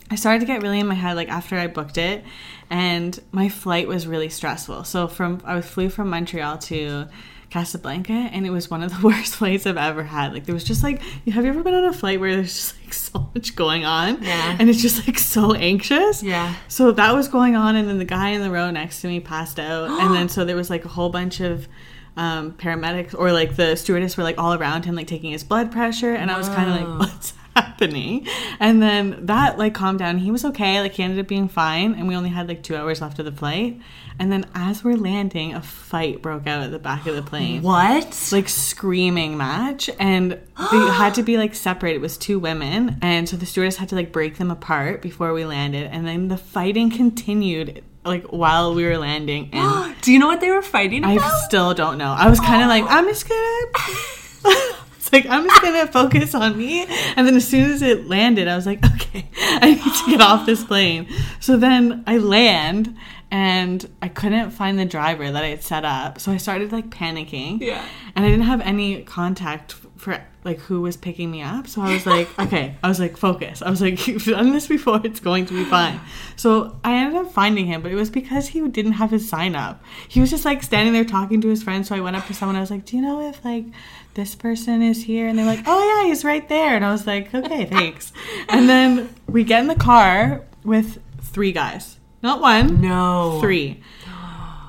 I 0.09 0.14
started 0.14 0.38
to 0.40 0.47
get 0.47 0.62
really 0.62 0.78
in 0.78 0.87
my 0.87 0.95
head 0.95 1.16
like 1.16 1.28
after 1.28 1.57
I 1.57 1.66
booked 1.66 1.99
it, 1.99 2.25
and 2.71 3.19
my 3.33 3.49
flight 3.49 3.88
was 3.88 4.07
really 4.07 4.28
stressful. 4.28 4.85
So 4.85 5.09
from 5.09 5.42
I 5.45 5.61
flew 5.62 5.88
from 5.88 6.11
Montreal 6.11 6.59
to 6.59 7.07
Casablanca, 7.50 8.12
and 8.12 8.47
it 8.47 8.50
was 8.50 8.71
one 8.71 8.83
of 8.83 8.97
the 8.97 9.07
worst 9.07 9.37
flights 9.37 9.66
I've 9.66 9.76
ever 9.76 10.02
had. 10.04 10.33
Like 10.33 10.47
there 10.47 10.54
was 10.54 10.64
just 10.64 10.83
like, 10.83 11.00
have 11.02 11.45
you 11.45 11.50
ever 11.50 11.62
been 11.62 11.75
on 11.75 11.85
a 11.85 11.92
flight 11.92 12.21
where 12.21 12.35
there's 12.37 12.54
just 12.54 12.76
like 12.85 12.92
so 12.95 13.30
much 13.35 13.54
going 13.57 13.85
on, 13.85 14.23
Yeah. 14.23 14.57
and 14.59 14.71
it's 14.71 14.80
just 14.80 15.07
like 15.07 15.19
so 15.19 15.54
anxious. 15.54 16.23
Yeah. 16.23 16.54
So 16.69 16.92
that 16.92 17.14
was 17.14 17.28
going 17.28 17.57
on, 17.57 17.76
and 17.76 17.88
then 17.88 17.99
the 17.99 18.04
guy 18.04 18.30
in 18.30 18.40
the 18.40 18.50
row 18.50 18.71
next 18.71 19.00
to 19.02 19.09
me 19.09 19.21
passed 19.21 19.59
out, 19.61 19.90
and 20.00 20.14
then 20.14 20.28
so 20.28 20.45
there 20.45 20.57
was 20.57 20.71
like 20.71 20.85
a 20.85 20.88
whole 20.88 21.11
bunch 21.11 21.40
of 21.40 21.69
um, 22.16 22.52
paramedics 22.52 23.14
or 23.19 23.33
like 23.33 23.57
the 23.57 23.76
stewardess 23.76 24.16
were 24.16 24.25
like 24.25 24.38
all 24.38 24.54
around 24.54 24.85
him, 24.85 24.95
like 24.95 25.07
taking 25.07 25.33
his 25.33 25.45
blood 25.45 25.71
pressure, 25.73 26.12
and 26.14 26.30
I 26.30 26.38
was 26.38 26.49
kind 26.49 26.71
of 26.71 26.76
like, 26.88 26.99
what's 27.00 27.33
happening? 27.57 28.26
And 28.59 28.83
then 28.83 29.26
that 29.26 29.59
like 29.59 29.75
calmed 29.75 29.99
down. 29.99 30.19
He 30.19 30.30
was 30.30 30.45
okay, 30.45 30.80
like 30.80 30.92
he 30.92 31.02
ended 31.02 31.19
up 31.19 31.26
being 31.28 31.49
fine, 31.49 31.95
and 31.95 32.09
we 32.09 32.16
only 32.16 32.30
had 32.30 32.49
like 32.49 32.62
two 32.62 32.76
hours 32.76 33.00
left 33.00 33.19
of 33.19 33.25
the 33.25 33.33
flight. 33.33 33.80
And 34.19 34.30
then 34.30 34.45
as 34.54 34.85
we're 34.85 34.99
landing, 34.99 35.54
a 35.54 35.62
fight 35.62 36.21
broke 36.21 36.47
out 36.47 36.62
at 36.62 36.71
the 36.71 36.78
back 36.78 37.07
of 37.07 37.16
the 37.16 37.23
plane. 37.23 37.62
What? 37.62 38.28
like 38.33 38.50
screaming 38.50 39.38
match. 39.38 39.88
And 39.99 40.33
they 40.33 40.38
had 40.92 41.14
to 41.14 41.23
be 41.23 41.38
like 41.38 41.54
separated. 41.54 41.97
It 41.97 42.02
was 42.02 42.19
two 42.19 42.38
women. 42.38 42.99
And 43.00 43.26
so 43.26 43.38
the 43.38 43.47
stewardess 43.47 43.78
had 43.78 43.88
to 43.88 43.95
like 43.95 44.12
break 44.12 44.37
them 44.37 44.50
apart 44.50 45.00
before 45.00 45.33
we 45.33 45.47
landed. 45.47 45.88
And 45.90 46.07
then 46.07 46.28
the 46.28 46.37
fighting 46.37 46.90
continued 46.90 47.83
like 48.04 48.25
while 48.26 48.75
we 48.75 48.85
were 48.85 48.99
landing. 48.99 49.50
And 49.54 50.00
Do 50.02 50.12
you 50.12 50.19
know 50.19 50.26
what 50.26 50.40
they 50.40 50.50
were 50.50 50.62
fighting 50.62 51.04
i 51.04 51.16
still 51.45 51.75
don't 51.75 51.99
know. 51.99 52.12
I 52.12 52.28
was 52.28 52.40
kind 52.40 52.62
of 52.62 52.69
like 52.69 52.85
i'm 52.88 53.07
just 53.07 53.28
gonna 53.28 54.75
like 55.12 55.26
i'm 55.26 55.45
just 55.49 55.62
gonna 55.62 55.87
focus 55.87 56.35
on 56.35 56.57
me. 56.57 56.87
And 57.17 57.26
then 57.26 57.35
as 57.37 57.47
soon 57.47 57.71
as 57.71 57.83
it 57.83 58.09
landed 58.09 58.49
i 58.49 58.57
was 58.57 58.67
like 58.67 58.85
okay 58.85 59.29
i 59.37 59.71
need 59.75 59.95
to 59.95 60.11
get 60.11 60.21
off 60.21 60.47
this 60.47 60.64
plane. 60.64 61.07
So 61.40 61.57
then 61.57 62.05
i 62.07 62.17
land 62.19 62.97
and 63.31 63.88
i 64.02 64.09
couldn't 64.09 64.50
find 64.50 64.79
the 64.79 64.85
driver 64.85 65.31
that 65.31 65.45
i 65.45 65.49
had 65.49 65.62
set 65.62 65.85
up. 65.85 66.21
So 66.21 66.33
i 66.33 66.37
started 66.37 66.73
like 66.73 66.90
panicking. 66.90 67.61
Yeah. 67.61 67.85
and 68.17 68.25
I 68.25 68.29
didn't 68.29 68.47
have 68.47 68.61
any 68.61 69.02
contact 69.02 69.75
for 70.00 70.19
like 70.45 70.59
who 70.61 70.80
was 70.80 70.97
picking 70.97 71.30
me 71.30 71.42
up. 71.42 71.66
So 71.69 71.83
I 71.83 71.92
was 71.92 72.07
like, 72.07 72.26
okay, 72.38 72.75
I 72.83 72.88
was 72.88 72.99
like, 72.99 73.16
focus. 73.19 73.61
I 73.61 73.69
was 73.69 73.83
like, 73.83 74.07
you've 74.09 74.25
done 74.25 74.52
this 74.52 74.66
before, 74.66 75.00
it's 75.04 75.21
going 75.21 75.45
to 75.47 75.54
be 75.54 75.64
fine. 75.64 76.00
So 76.37 76.76
I 76.83 76.95
ended 76.95 77.21
up 77.21 77.30
finding 77.33 77.66
him, 77.66 77.83
but 77.83 77.92
it 77.92 77.97
was 77.97 78.09
because 78.09 78.49
he 78.49 78.66
didn't 78.66 78.92
have 78.92 79.11
his 79.11 79.28
sign 79.28 79.54
up. 79.54 79.85
He 80.09 80.19
was 80.21 80.30
just 80.30 80.47
like 80.47 80.62
standing 80.62 80.95
there 80.95 81.04
talking 81.04 81.42
to 81.42 81.49
his 81.49 81.62
friend. 81.62 81.87
So 81.87 81.95
I 81.95 82.00
went 82.00 82.16
up 82.16 82.26
to 82.28 82.35
someone. 82.35 82.57
I 82.57 82.61
was 82.61 82.71
like, 82.71 82.87
do 82.87 82.97
you 82.97 83.02
know 83.02 83.28
if 83.28 83.45
like 83.45 83.66
this 84.14 84.35
person 84.35 84.80
is 84.80 85.04
here? 85.04 85.28
And 85.28 85.38
they're 85.38 85.45
like, 85.45 85.64
oh 85.66 86.02
yeah, 86.02 86.09
he's 86.09 86.25
right 86.25 86.49
there. 86.49 86.75
And 86.75 86.85
I 86.85 86.92
was 86.92 87.07
like, 87.07 87.35
okay, 87.35 87.66
thanks. 87.66 88.12
and 88.49 88.69
then 88.69 89.14
we 89.28 89.45
get 89.45 89.61
in 89.61 89.66
the 89.66 89.75
car 89.75 90.45
with 90.64 90.99
three 91.21 91.52
guys, 91.52 91.99
not 92.23 92.40
one, 92.40 92.80
No. 92.80 93.38
three. 93.42 93.83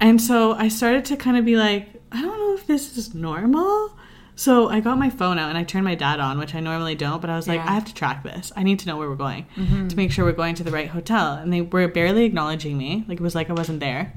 And 0.01 0.19
so 0.21 0.53
I 0.53 0.67
started 0.67 1.05
to 1.05 1.15
kind 1.15 1.37
of 1.37 1.45
be 1.45 1.55
like, 1.55 1.87
I 2.11 2.21
don't 2.21 2.37
know 2.37 2.53
if 2.55 2.65
this 2.67 2.97
is 2.97 3.13
normal. 3.15 3.95
So 4.41 4.69
I 4.69 4.79
got 4.79 4.97
my 4.97 5.11
phone 5.11 5.37
out 5.37 5.49
and 5.49 5.57
I 5.57 5.63
turned 5.63 5.85
my 5.85 5.93
dad 5.93 6.19
on, 6.19 6.39
which 6.39 6.55
I 6.55 6.61
normally 6.61 6.95
don't, 6.95 7.21
but 7.21 7.29
I 7.29 7.35
was 7.35 7.47
like, 7.47 7.59
Yeah. 7.59 7.69
I 7.69 7.73
have 7.75 7.85
to 7.85 7.93
track 7.93 8.23
this. 8.23 8.51
I 8.55 8.63
need 8.63 8.79
to 8.79 8.87
know 8.87 8.97
where 8.97 9.07
we're 9.07 9.15
going 9.15 9.45
mm-hmm. 9.55 9.87
to 9.87 9.95
make 9.95 10.11
sure 10.11 10.25
we're 10.25 10.31
going 10.31 10.55
to 10.55 10.63
the 10.63 10.71
right 10.71 10.87
hotel. 10.87 11.33
And 11.33 11.53
they 11.53 11.61
were 11.61 11.87
barely 11.87 12.25
acknowledging 12.25 12.75
me. 12.75 13.05
Like 13.07 13.19
it 13.19 13.21
was 13.21 13.35
like 13.35 13.51
I 13.51 13.53
wasn't 13.53 13.81
there. 13.81 14.13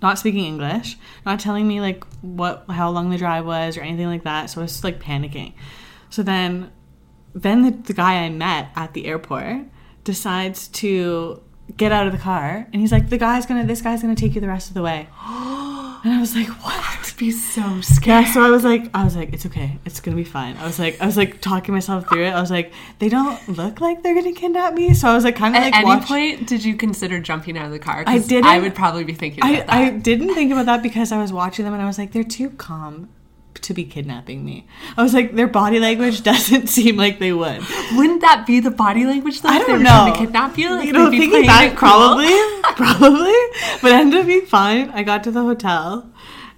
Not 0.00 0.20
speaking 0.20 0.44
English, 0.44 0.96
not 1.26 1.40
telling 1.40 1.66
me 1.66 1.80
like 1.80 2.04
what 2.20 2.66
how 2.70 2.90
long 2.90 3.10
the 3.10 3.18
drive 3.18 3.44
was 3.44 3.76
or 3.76 3.80
anything 3.80 4.06
like 4.06 4.22
that. 4.22 4.50
So 4.50 4.60
I 4.60 4.62
was 4.62 4.70
just 4.70 4.84
like 4.84 5.00
panicking. 5.00 5.54
So 6.10 6.22
then 6.22 6.70
then 7.34 7.62
the, 7.62 7.72
the 7.72 7.92
guy 7.92 8.22
I 8.24 8.28
met 8.28 8.68
at 8.76 8.92
the 8.92 9.06
airport 9.06 9.62
decides 10.04 10.68
to 10.68 11.42
get 11.76 11.90
out 11.90 12.06
of 12.06 12.12
the 12.12 12.20
car 12.20 12.68
and 12.72 12.80
he's 12.80 12.92
like, 12.92 13.08
The 13.08 13.18
guy's 13.18 13.46
gonna 13.46 13.66
this 13.66 13.82
guy's 13.82 14.00
gonna 14.00 14.14
take 14.14 14.36
you 14.36 14.40
the 14.40 14.46
rest 14.46 14.68
of 14.68 14.74
the 14.74 14.82
way. 14.82 15.08
And 16.04 16.12
I 16.12 16.20
was 16.20 16.36
like, 16.36 16.48
What? 16.62 16.74
I'd 16.74 17.16
be 17.16 17.30
so 17.30 17.80
scared. 17.80 18.26
Yeah, 18.26 18.32
so 18.32 18.42
I 18.42 18.50
was 18.50 18.62
like, 18.62 18.90
I 18.92 19.04
was 19.04 19.16
like, 19.16 19.32
it's 19.32 19.46
okay, 19.46 19.78
it's 19.86 20.00
gonna 20.00 20.16
be 20.16 20.24
fine. 20.24 20.56
I 20.58 20.66
was 20.66 20.78
like, 20.78 21.00
I 21.00 21.06
was 21.06 21.16
like 21.16 21.40
talking 21.40 21.72
myself 21.72 22.08
through 22.08 22.26
it. 22.26 22.30
I 22.30 22.40
was 22.40 22.50
like, 22.50 22.72
they 22.98 23.08
don't 23.08 23.48
look 23.48 23.80
like 23.80 24.02
they're 24.02 24.14
gonna 24.14 24.32
kidnap 24.32 24.74
me. 24.74 24.92
So 24.92 25.08
I 25.08 25.14
was 25.14 25.24
like, 25.24 25.36
kind 25.36 25.56
of 25.56 25.62
like. 25.62 25.72
At 25.72 25.78
any 25.78 25.86
watch- 25.86 26.06
point, 26.06 26.46
did 26.46 26.62
you 26.62 26.76
consider 26.76 27.20
jumping 27.20 27.56
out 27.56 27.66
of 27.66 27.72
the 27.72 27.78
car? 27.78 28.04
I 28.06 28.18
didn't. 28.18 28.44
I 28.44 28.58
would 28.58 28.74
probably 28.74 29.04
be 29.04 29.14
thinking 29.14 29.42
I, 29.42 29.56
that. 29.56 29.72
I 29.72 29.90
didn't 29.90 30.34
think 30.34 30.52
about 30.52 30.66
that 30.66 30.82
because 30.82 31.10
I 31.10 31.18
was 31.18 31.32
watching 31.32 31.64
them 31.64 31.72
and 31.72 31.82
I 31.82 31.86
was 31.86 31.96
like, 31.98 32.12
they're 32.12 32.22
too 32.22 32.50
calm 32.50 33.08
to 33.64 33.74
be 33.74 33.84
kidnapping 33.84 34.44
me. 34.44 34.66
I 34.96 35.02
was 35.02 35.14
like, 35.14 35.34
their 35.34 35.46
body 35.46 35.78
language 35.80 36.22
doesn't 36.30 36.68
seem 36.68 36.96
like 36.96 37.18
they 37.18 37.32
would. 37.32 37.62
Wouldn't 37.92 38.20
that 38.20 38.44
be 38.46 38.60
the 38.60 38.70
body 38.70 39.04
language 39.04 39.40
though? 39.40 39.48
I 39.48 39.58
don't 39.58 39.82
know. 39.82 40.12
to 40.12 40.18
kidnap 40.18 40.56
you? 40.56 40.70
Like, 40.70 40.86
you 40.86 40.92
know, 40.92 41.10
thinking 41.10 41.46
back, 41.46 41.70
cool? 41.70 41.88
probably, 41.88 42.26
probably, 42.76 43.34
but 43.82 43.92
ended 43.92 44.20
up 44.20 44.26
being 44.26 44.46
fine. 44.46 44.90
I 44.90 45.02
got 45.02 45.24
to 45.24 45.30
the 45.30 45.42
hotel, 45.42 46.10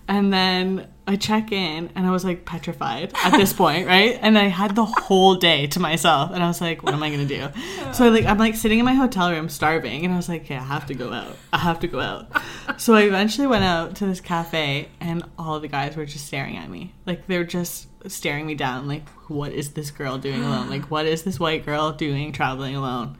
and 0.08 0.32
then 0.32 0.88
I 1.08 1.16
check 1.16 1.52
in, 1.52 1.90
and 1.94 2.06
I 2.06 2.10
was 2.10 2.24
like 2.24 2.44
petrified 2.44 3.12
at 3.24 3.30
this 3.32 3.52
point, 3.62 3.86
right? 3.86 4.18
And 4.20 4.36
I 4.36 4.44
had 4.44 4.74
the 4.74 4.84
whole 4.84 5.36
day 5.36 5.66
to 5.68 5.80
myself, 5.80 6.32
and 6.32 6.42
I 6.42 6.48
was 6.48 6.60
like, 6.60 6.82
"What 6.82 6.94
am 6.94 7.02
I 7.02 7.10
gonna 7.10 7.26
do?" 7.26 7.48
So 7.92 8.06
I 8.06 8.08
like, 8.08 8.24
I'm 8.24 8.38
like 8.38 8.56
sitting 8.56 8.78
in 8.80 8.84
my 8.84 8.94
hotel 8.94 9.30
room, 9.30 9.48
starving, 9.48 10.04
and 10.04 10.12
I 10.12 10.16
was 10.16 10.28
like, 10.28 10.42
"Okay, 10.44 10.56
I 10.56 10.64
have 10.64 10.86
to 10.86 10.94
go 10.94 11.12
out. 11.12 11.36
I 11.52 11.58
have 11.58 11.80
to 11.80 11.86
go 11.86 12.00
out." 12.00 12.26
So 12.78 12.94
I 12.94 13.02
eventually 13.02 13.46
went 13.46 13.62
out 13.64 13.94
to 13.96 14.06
this 14.06 14.20
cafe, 14.20 14.88
and 15.00 15.22
all 15.38 15.60
the 15.60 15.68
guys 15.68 15.96
were 15.96 16.04
just 16.04 16.26
staring 16.26 16.56
at 16.56 16.68
me, 16.68 16.92
like 17.06 17.26
they're 17.28 17.44
just 17.44 17.86
staring 18.10 18.44
me 18.44 18.54
down, 18.56 18.88
like, 18.88 19.08
"What 19.28 19.52
is 19.52 19.70
this 19.70 19.90
girl 19.92 20.18
doing 20.18 20.42
alone? 20.42 20.68
Like, 20.74 20.90
what 20.90 21.06
is 21.06 21.22
this 21.22 21.38
white 21.38 21.64
girl 21.64 21.92
doing 21.92 22.32
traveling 22.32 22.74
alone?" 22.74 23.16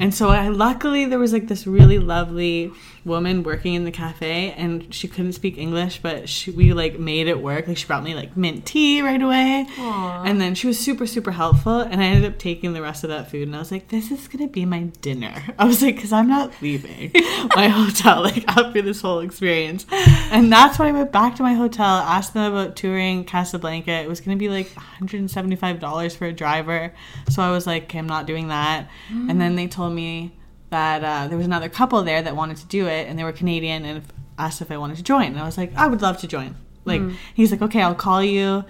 And 0.00 0.14
so 0.14 0.30
I 0.30 0.48
luckily 0.48 1.04
there 1.04 1.18
was 1.18 1.32
like 1.32 1.46
this 1.46 1.66
really 1.66 1.98
lovely 1.98 2.72
woman 3.04 3.42
working 3.42 3.74
in 3.74 3.84
the 3.84 3.90
cafe 3.90 4.52
and 4.52 4.92
she 4.94 5.08
couldn't 5.08 5.32
speak 5.32 5.56
English 5.56 6.00
but 6.02 6.28
she, 6.28 6.50
we 6.50 6.72
like 6.72 6.98
made 6.98 7.28
it 7.28 7.42
work. 7.42 7.68
Like 7.68 7.76
she 7.76 7.86
brought 7.86 8.02
me 8.02 8.14
like 8.14 8.36
mint 8.36 8.64
tea 8.66 9.02
right 9.02 9.20
away. 9.20 9.66
Aw. 9.78 10.24
And 10.24 10.40
then 10.40 10.54
she 10.54 10.66
was 10.66 10.78
super 10.78 11.06
super 11.06 11.30
helpful 11.30 11.80
and 11.80 12.00
I 12.00 12.06
ended 12.06 12.30
up 12.32 12.38
taking 12.38 12.72
the 12.72 12.82
rest 12.82 13.04
of 13.04 13.10
that 13.10 13.30
food 13.30 13.46
and 13.46 13.54
I 13.54 13.58
was 13.58 13.70
like 13.70 13.88
this 13.88 14.10
is 14.10 14.26
going 14.26 14.46
to 14.46 14.50
be 14.50 14.64
my 14.64 14.84
dinner. 15.02 15.34
I 15.58 15.66
was 15.66 15.82
like 15.82 16.00
cuz 16.00 16.12
I'm 16.12 16.28
not 16.28 16.52
leaving 16.62 17.12
my 17.54 17.68
hotel 17.68 18.22
like 18.22 18.48
after 18.48 18.80
this 18.80 19.02
whole 19.02 19.20
experience. 19.20 19.84
And 20.30 20.50
that's 20.50 20.78
when 20.78 20.88
I 20.88 20.92
went 20.92 21.12
back 21.12 21.36
to 21.36 21.42
my 21.42 21.54
hotel, 21.54 21.86
asked 21.86 22.34
them 22.34 22.52
about 22.52 22.74
touring 22.74 23.24
Casablanca. 23.24 23.92
It 23.92 24.08
was 24.08 24.20
going 24.20 24.36
to 24.36 24.40
be 24.40 24.48
like 24.48 24.68
$175 25.00 26.16
for 26.16 26.26
a 26.26 26.32
driver. 26.32 26.94
So 27.28 27.42
I 27.42 27.50
was 27.50 27.66
like, 27.66 27.84
okay, 27.84 27.98
I'm 27.98 28.06
not 28.06 28.26
doing 28.26 28.48
that. 28.48 28.88
And 29.10 29.40
then 29.40 29.56
they 29.56 29.66
told 29.66 29.89
me 29.90 30.36
that 30.70 31.02
uh, 31.04 31.28
there 31.28 31.36
was 31.36 31.46
another 31.46 31.68
couple 31.68 32.02
there 32.02 32.22
that 32.22 32.36
wanted 32.36 32.56
to 32.58 32.66
do 32.66 32.86
it 32.86 33.08
and 33.08 33.18
they 33.18 33.24
were 33.24 33.32
Canadian 33.32 33.84
and 33.84 34.02
asked 34.38 34.62
if 34.62 34.70
I 34.70 34.76
wanted 34.76 34.96
to 34.98 35.02
join. 35.02 35.26
And 35.26 35.38
I 35.40 35.44
was 35.44 35.58
like, 35.58 35.74
I 35.76 35.86
would 35.86 36.00
love 36.02 36.18
to 36.18 36.28
join. 36.28 36.54
Like, 36.84 37.02
he's 37.34 37.50
like, 37.52 37.60
okay, 37.62 37.82
I'll 37.82 37.94
call 37.94 38.22
you 38.24 38.64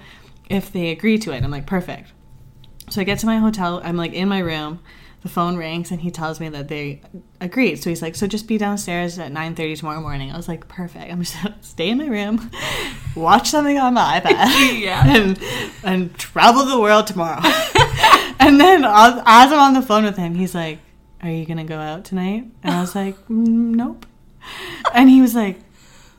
if 0.49 0.73
they 0.73 0.91
agree 0.91 1.17
to 1.19 1.33
it. 1.33 1.45
I'm 1.45 1.51
like, 1.51 1.67
perfect. 1.67 2.13
So 2.91 3.01
I 3.01 3.05
get 3.05 3.19
to 3.21 3.27
my 3.27 3.39
hotel. 3.39 3.81
I'm 3.85 3.97
like 3.97 4.13
in 4.13 4.29
my 4.29 4.41
room. 4.41 4.81
The 5.23 5.29
phone 5.29 5.57
rings 5.57 5.91
and 5.91 6.01
he 6.01 6.11
tells 6.11 6.41
me 6.41 6.49
that 6.49 6.69
they 6.69 7.03
agreed. 7.43 7.77
So 7.83 7.91
he's 7.91 8.01
like, 8.01 8.17
"So 8.17 8.27
just 8.27 8.49
be 8.49 8.57
downstairs 8.57 9.19
at 9.19 9.31
9:30 9.31 9.77
tomorrow 9.79 10.01
morning." 10.01 10.33
I 10.33 10.37
was 10.39 10.49
like, 10.49 10.67
"Perfect. 10.67 11.13
I'm 11.13 11.23
just 11.23 11.37
stay 11.61 11.91
in 11.91 11.99
my 11.99 12.07
room, 12.07 12.51
watch 13.15 13.51
something 13.51 13.77
on 13.79 13.93
my 13.93 14.19
iPad, 14.19 14.81
Yeah. 14.81 15.05
and 15.07 15.39
and 15.85 16.17
travel 16.19 16.65
the 16.65 16.81
world 16.81 17.07
tomorrow." 17.07 17.39
and 18.39 18.59
then 18.59 18.83
as 18.83 19.21
I'm 19.53 19.59
on 19.59 19.75
the 19.75 19.83
phone 19.83 20.05
with 20.05 20.17
him, 20.17 20.35
he's 20.37 20.55
like, 20.55 20.79
"Are 21.23 21.31
you 21.31 21.45
gonna 21.47 21.65
go 21.65 21.79
out 21.79 22.05
tonight?" 22.05 22.45
And 22.63 22.75
I 22.75 22.81
was 22.81 22.95
like, 22.95 23.17
"Mm, 23.29 23.75
"Nope." 23.75 24.07
And 24.95 25.09
he 25.11 25.21
was 25.21 25.35
like, 25.35 25.59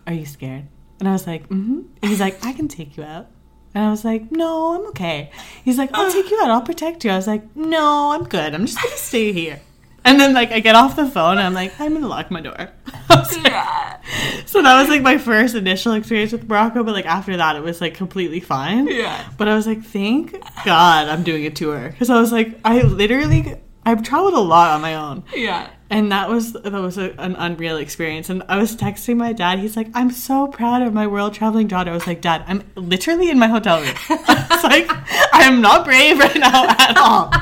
"Are 0.08 0.14
you 0.14 0.26
scared?" 0.26 0.66
And 1.00 1.10
I 1.10 1.14
was 1.14 1.26
like, 1.28 1.48
"Mm-hmm." 1.50 1.82
He's 2.04 2.20
like, 2.20 2.44
"I 2.46 2.54
can 2.54 2.68
take 2.68 2.98
you 2.98 3.04
out." 3.04 3.28
And 3.74 3.86
I 3.86 3.90
was 3.90 4.04
like, 4.04 4.30
no, 4.34 4.76
I'm 4.76 4.86
okay. 4.88 5.32
He's 5.64 5.78
like, 5.78 5.92
I'll 5.94 6.12
take 6.12 6.30
you 6.30 6.38
out. 6.44 6.50
I'll 6.52 6.62
protect 6.62 7.06
you. 7.06 7.12
I 7.12 7.16
was 7.16 7.26
like, 7.26 7.56
no, 7.56 8.12
I'm 8.12 8.26
good. 8.26 8.54
I'm 8.54 8.66
just 8.66 8.78
going 8.82 8.92
to 8.92 8.98
stay 9.02 9.32
here. 9.32 9.62
And 10.04 10.20
then, 10.20 10.34
like, 10.34 10.52
I 10.52 10.60
get 10.60 10.76
off 10.76 10.98
the 10.98 11.08
phone 11.08 11.38
and 11.38 11.48
I'm 11.48 11.54
like, 11.54 11.80
I'm 11.80 11.92
going 11.92 12.02
to 12.02 12.08
lock 12.10 12.30
my 12.32 12.42
door. 12.42 12.54
Like- 13.10 13.46
Yeah. 13.46 14.02
so 14.46 14.62
that 14.62 14.78
was, 14.78 14.90
like, 14.90 15.02
my 15.02 15.18
first 15.18 15.56
initial 15.56 15.94
experience 15.94 16.34
with 16.34 16.50
Morocco. 16.50 16.84
But, 16.84 16.92
like, 16.96 17.06
after 17.06 17.38
that, 17.38 17.56
it 17.56 17.64
was, 17.64 17.80
like, 17.80 17.94
completely 17.94 18.42
fine. 18.42 18.88
Yeah. 18.88 19.26
But 19.38 19.48
I 19.48 19.56
was 19.56 19.66
like, 19.68 19.82
thank 19.86 20.34
God 20.66 21.08
I'm 21.08 21.24
doing 21.24 21.46
a 21.46 21.50
tour. 21.50 21.92
Because 21.92 22.10
I 22.10 22.20
was 22.20 22.34
like, 22.34 22.60
I 22.66 22.82
literally, 22.82 23.56
I've 23.86 24.04
traveled 24.04 24.34
a 24.36 24.40
lot 24.40 24.70
on 24.76 24.82
my 24.82 24.96
own. 24.96 25.24
Yeah. 25.36 25.70
And 25.90 26.12
that 26.12 26.30
was 26.30 26.54
that 26.54 26.72
was 26.72 26.98
a, 26.98 27.12
an 27.20 27.36
unreal 27.36 27.78
experience. 27.78 28.30
And 28.30 28.44
I 28.48 28.58
was 28.58 28.76
texting 28.76 29.18
my 29.18 29.34
dad. 29.34 29.60
He's 29.60 29.76
like, 29.76 29.88
"I'm 29.94 30.12
so 30.12 30.48
proud 30.48 30.82
of 30.84 30.94
my 30.94 31.08
world 31.08 31.34
traveling 31.34 31.68
daughter." 31.68 31.92
I 31.92 31.96
was 31.96 32.08
like, 32.08 32.22
"Dad, 32.22 32.44
I'm 32.48 32.64
literally 32.76 33.30
in 33.30 33.40
my 33.40 33.48
hotel 33.48 33.82
room." 33.82 33.96
It's 34.54 34.64
like, 34.64 34.88
"I 35.34 35.44
am 35.44 35.60
not 35.62 35.84
brave 35.84 36.20
right 36.20 36.38
now 36.38 36.68
at 36.70 36.98
all." 36.98 37.32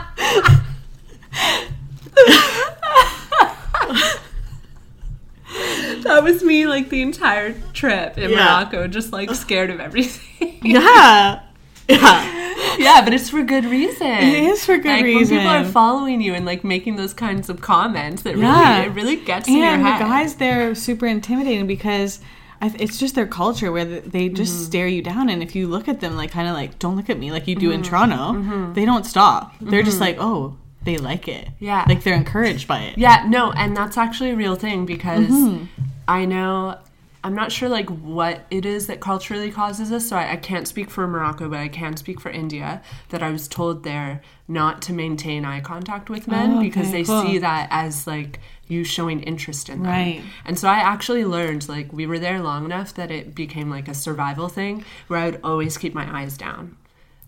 that 6.04 6.24
was 6.24 6.44
me 6.44 6.68
like 6.68 6.90
the 6.90 7.02
entire 7.02 7.54
trip 7.74 8.18
in 8.18 8.32
Yeah. 8.32 8.46
Morocco, 8.46 8.88
just 8.88 9.12
like 9.12 9.34
scared 9.36 9.70
of 9.70 9.80
everything. 9.80 10.60
yeah. 10.64 11.42
Yeah. 11.88 12.36
yeah, 12.86 13.02
but 13.04 13.14
it's 13.14 13.30
for 13.30 13.44
good 13.44 13.66
reason. 13.66 14.08
It 14.08 14.44
is 14.44 14.66
for 14.66 14.78
good 14.78 14.90
like, 14.90 15.04
When 15.04 15.28
people 15.28 15.48
are 15.48 15.66
following 15.66 16.22
you 16.22 16.34
and 16.34 16.46
like 16.46 16.64
making 16.64 16.96
those 16.96 17.14
kinds 17.14 17.50
of 17.50 17.62
comments, 17.62 18.24
that 18.24 18.38
Yeah. 18.38 18.78
really 18.80 18.88
it 18.88 18.94
really 18.96 19.16
gets 19.18 19.48
in 19.48 19.58
your 19.58 19.66
And 19.68 19.82
the 19.86 19.90
guys, 20.00 20.36
they're 20.36 20.74
super 20.76 21.06
intimidating 21.06 21.68
because 21.68 22.20
I, 22.62 22.70
th- 22.70 22.82
it's 22.82 22.98
just 22.98 23.16
their 23.16 23.28
culture 23.28 23.72
where 23.72 23.86
they 23.86 24.28
just 24.30 24.54
Mm-hmm. 24.54 24.64
stare 24.66 24.88
you 24.88 25.02
down. 25.02 25.30
And 25.30 25.42
if 25.42 25.56
you 25.56 25.68
look 25.68 25.88
at 25.88 26.02
them, 26.02 26.16
like, 26.18 26.32
kind 26.32 26.48
of 26.48 26.54
like, 26.54 26.78
don't 26.80 26.96
look 26.98 27.10
at 27.10 27.18
me 27.20 27.32
like 27.32 27.48
you 27.48 27.56
do 27.56 27.68
Mm-hmm. 27.70 27.74
in 27.76 27.84
Toronto, 27.84 28.74
they 28.74 28.86
don't 28.86 29.06
stop. 29.06 29.54
They're 29.62 29.84
just 29.84 30.00
like, 30.02 30.18
oh, 30.20 30.58
they 30.84 30.98
like 30.98 31.28
it. 31.28 31.48
Yeah. 31.60 31.86
Like 31.88 32.04
they're 32.04 32.16
encouraged 32.16 32.68
by 32.68 32.80
it. 32.82 32.98
Yeah, 32.98 33.26
no, 33.28 33.52
and 33.52 33.76
that's 33.78 33.98
actually 33.98 34.32
a 34.32 34.36
real 34.36 34.56
thing 34.56 34.86
because 34.86 35.28
Mm-hmm. 35.28 35.66
I 36.08 36.26
know 36.26 36.78
I'm 37.24 37.36
not 37.36 37.52
sure 37.52 37.68
like 37.68 37.90
what 37.90 38.46
it 38.50 38.66
is 38.66 38.88
that 38.88 39.00
culturally 39.02 39.52
causes 39.52 39.90
this. 39.90 40.08
So 40.10 40.16
I, 40.16 40.34
I 40.34 40.36
can't 40.38 40.68
speak 40.68 40.90
for 40.90 41.06
Morocco, 41.08 41.50
but 41.50 41.60
I 41.60 41.68
can 41.68 41.98
speak 41.98 42.20
for 42.22 42.30
India. 42.30 42.82
That 43.10 43.22
I 43.22 43.30
was 43.30 43.48
told 43.48 43.84
there 43.84 44.22
not 44.48 44.82
to 44.84 44.94
maintain 44.94 45.46
eye 45.46 45.60
contact 45.62 46.10
with 46.10 46.28
men 46.28 46.58
Oh, 46.58 46.62
because 46.62 46.92
they 46.92 47.04
cool. 47.04 47.22
see 47.24 47.38
that 47.40 47.68
as 47.72 48.08
like 48.08 48.40
you 48.68 48.84
showing 48.84 49.22
interest 49.24 49.68
in 49.70 49.84
them. 49.84 49.92
Right. 49.92 50.22
And 50.46 50.58
so 50.58 50.68
I 50.70 50.76
actually 50.78 51.26
learned 51.26 51.68
like 51.68 51.92
we 51.92 52.06
were 52.08 52.20
there 52.20 52.42
long 52.42 52.66
enough 52.66 52.94
that 52.96 53.12
it 53.12 53.36
became 53.36 53.70
like 53.70 53.88
a 53.88 53.94
survival 53.94 54.48
thing 54.48 54.86
where 55.08 55.20
I 55.20 55.26
would 55.32 55.40
always 55.44 55.78
keep 55.78 55.94
my 55.94 56.22
eyes 56.22 56.38
down. 56.38 56.78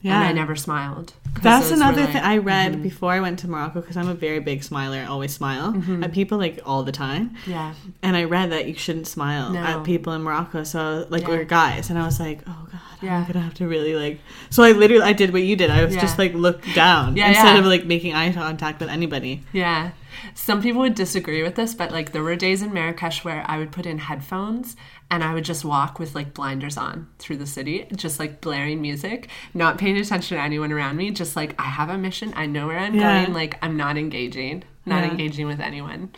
Yeah. 0.02 0.20
And 0.20 0.30
I 0.30 0.32
never 0.32 0.56
smiled. 0.56 1.14
That's 1.42 1.72
another 1.72 2.02
like- 2.02 2.14
thing 2.14 2.24
I 2.24 2.38
read 2.38 2.74
mm-hmm. 2.74 2.82
before 2.84 3.12
I 3.14 3.20
went 3.20 3.40
to 3.40 3.48
Morocco 3.48 3.82
because 3.82 3.98
I'm 3.98 4.10
a 4.10 4.14
very 4.14 4.40
big 4.40 4.64
smiler. 4.64 4.98
I 4.98 5.06
always 5.06 5.34
smile 5.34 5.74
mm-hmm. 5.74 6.04
at 6.04 6.12
people 6.12 6.38
like 6.38 6.60
all 6.66 6.84
the 6.84 6.92
time. 6.92 7.36
Yeah. 7.46 7.74
And 8.02 8.18
I 8.18 8.24
read 8.26 8.52
that 8.52 8.68
you 8.68 8.74
shouldn't 8.74 9.08
smile 9.08 9.52
No. 9.52 9.60
at 9.60 9.84
people 9.84 10.14
in 10.14 10.24
Morocco. 10.24 10.64
So 10.64 11.06
like 11.10 11.24
Yeah. 11.24 11.30
we're 11.30 11.44
guys, 11.44 11.90
and 11.90 11.98
I 12.00 12.06
was 12.06 12.20
like, 12.20 12.42
oh 12.48 12.68
god, 12.72 12.82
Yeah. 13.02 13.18
I'm 13.18 13.26
gonna 13.26 13.44
have 13.44 13.54
to 13.56 13.68
really 13.68 13.96
like. 13.96 14.20
So 14.50 14.64
I 14.64 14.72
literally 14.72 15.04
I 15.04 15.14
did 15.14 15.32
what 15.34 15.44
you 15.44 15.56
did. 15.56 15.70
I 15.70 15.86
was 15.86 15.96
Yeah. 15.96 16.02
just 16.02 16.18
like 16.18 16.34
looked 16.34 16.74
down 16.74 17.16
Yeah, 17.16 17.30
instead 17.30 17.58
of 17.60 17.66
like 17.66 17.86
making 17.86 18.14
eye 18.14 18.34
contact 18.34 18.80
with 18.80 18.90
anybody. 18.90 19.44
Yeah. 19.54 19.92
Some 20.36 20.62
people 20.62 20.82
would 20.82 20.96
disagree 20.96 21.42
with 21.44 21.56
this, 21.56 21.74
but 21.74 21.92
like 21.92 22.12
there 22.12 22.24
were 22.24 22.36
days 22.36 22.62
in 22.62 22.74
Marrakesh 22.74 23.24
where 23.24 23.44
I 23.48 23.58
would 23.58 23.72
put 23.72 23.86
in 23.86 24.00
headphones 24.00 24.76
and 25.12 25.24
I 25.24 25.34
would 25.36 25.44
just 25.46 25.64
walk 25.64 26.00
with 26.00 26.16
like 26.16 26.34
blinders 26.34 26.78
on 26.78 27.08
through 27.20 27.38
the 27.38 27.46
city, 27.46 27.86
just 27.96 28.18
like 28.20 28.42
blaring 28.42 28.82
music, 28.82 29.28
not 29.54 29.78
paying 29.78 29.98
attention 29.98 30.38
to 30.38 30.44
anyone 30.44 30.72
around 30.72 30.96
me, 30.98 31.12
just 31.12 31.36
like 31.36 31.54
I 31.60 31.66
have 31.66 31.90
a 31.90 31.98
mission, 31.98 32.34
I 32.36 32.48
know 32.48 32.66
where 32.66 32.80
I'm 32.80 32.96
Yeah. 32.96 33.22
going, 33.26 33.34
like 33.34 33.60
I'm 33.62 33.78
not 33.78 33.98
engaging, 33.98 34.64
not 34.86 35.04
Yeah. 35.04 35.12
engaging 35.12 35.46
with 35.46 35.60
anyone. 35.60 36.10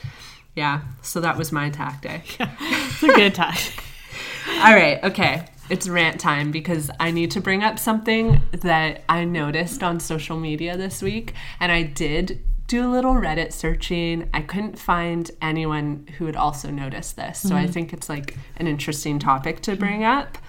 Yeah. 0.56 0.82
So 1.02 1.20
that 1.22 1.36
was 1.38 1.52
my 1.52 1.70
tactic. 1.70 2.38
It's 2.62 3.04
a 3.04 3.08
good 3.08 3.36
time. 3.36 3.58
All 4.62 4.74
right, 4.76 5.04
okay. 5.04 5.46
It's 5.70 5.90
rant 5.90 6.20
time 6.20 6.52
because 6.52 6.92
I 7.00 7.10
need 7.12 7.32
to 7.32 7.42
bring 7.42 7.64
up 7.64 7.80
something 7.80 8.42
that 8.52 9.04
I 9.10 9.24
noticed 9.26 9.82
on 9.82 10.00
social 10.00 10.38
media 10.38 10.78
this 10.78 11.02
week. 11.02 11.34
And 11.60 11.72
I 11.72 11.84
did 11.84 12.40
do 12.74 12.88
a 12.88 12.90
little 12.90 13.14
Reddit 13.14 13.54
searching. 13.54 14.28
I 14.34 14.42
couldn't 14.42 14.80
find 14.80 15.30
anyone 15.44 16.08
who 16.18 16.26
had 16.26 16.36
also 16.36 16.72
noticed 16.72 17.16
this. 17.16 17.40
So 17.40 17.56
I 17.56 17.68
think 17.68 17.94
it's 17.94 18.10
like 18.10 18.36
an 18.58 18.66
interesting 18.66 19.20
topic 19.20 19.62
to 19.62 19.76
bring 19.76 20.04
up. 20.04 20.40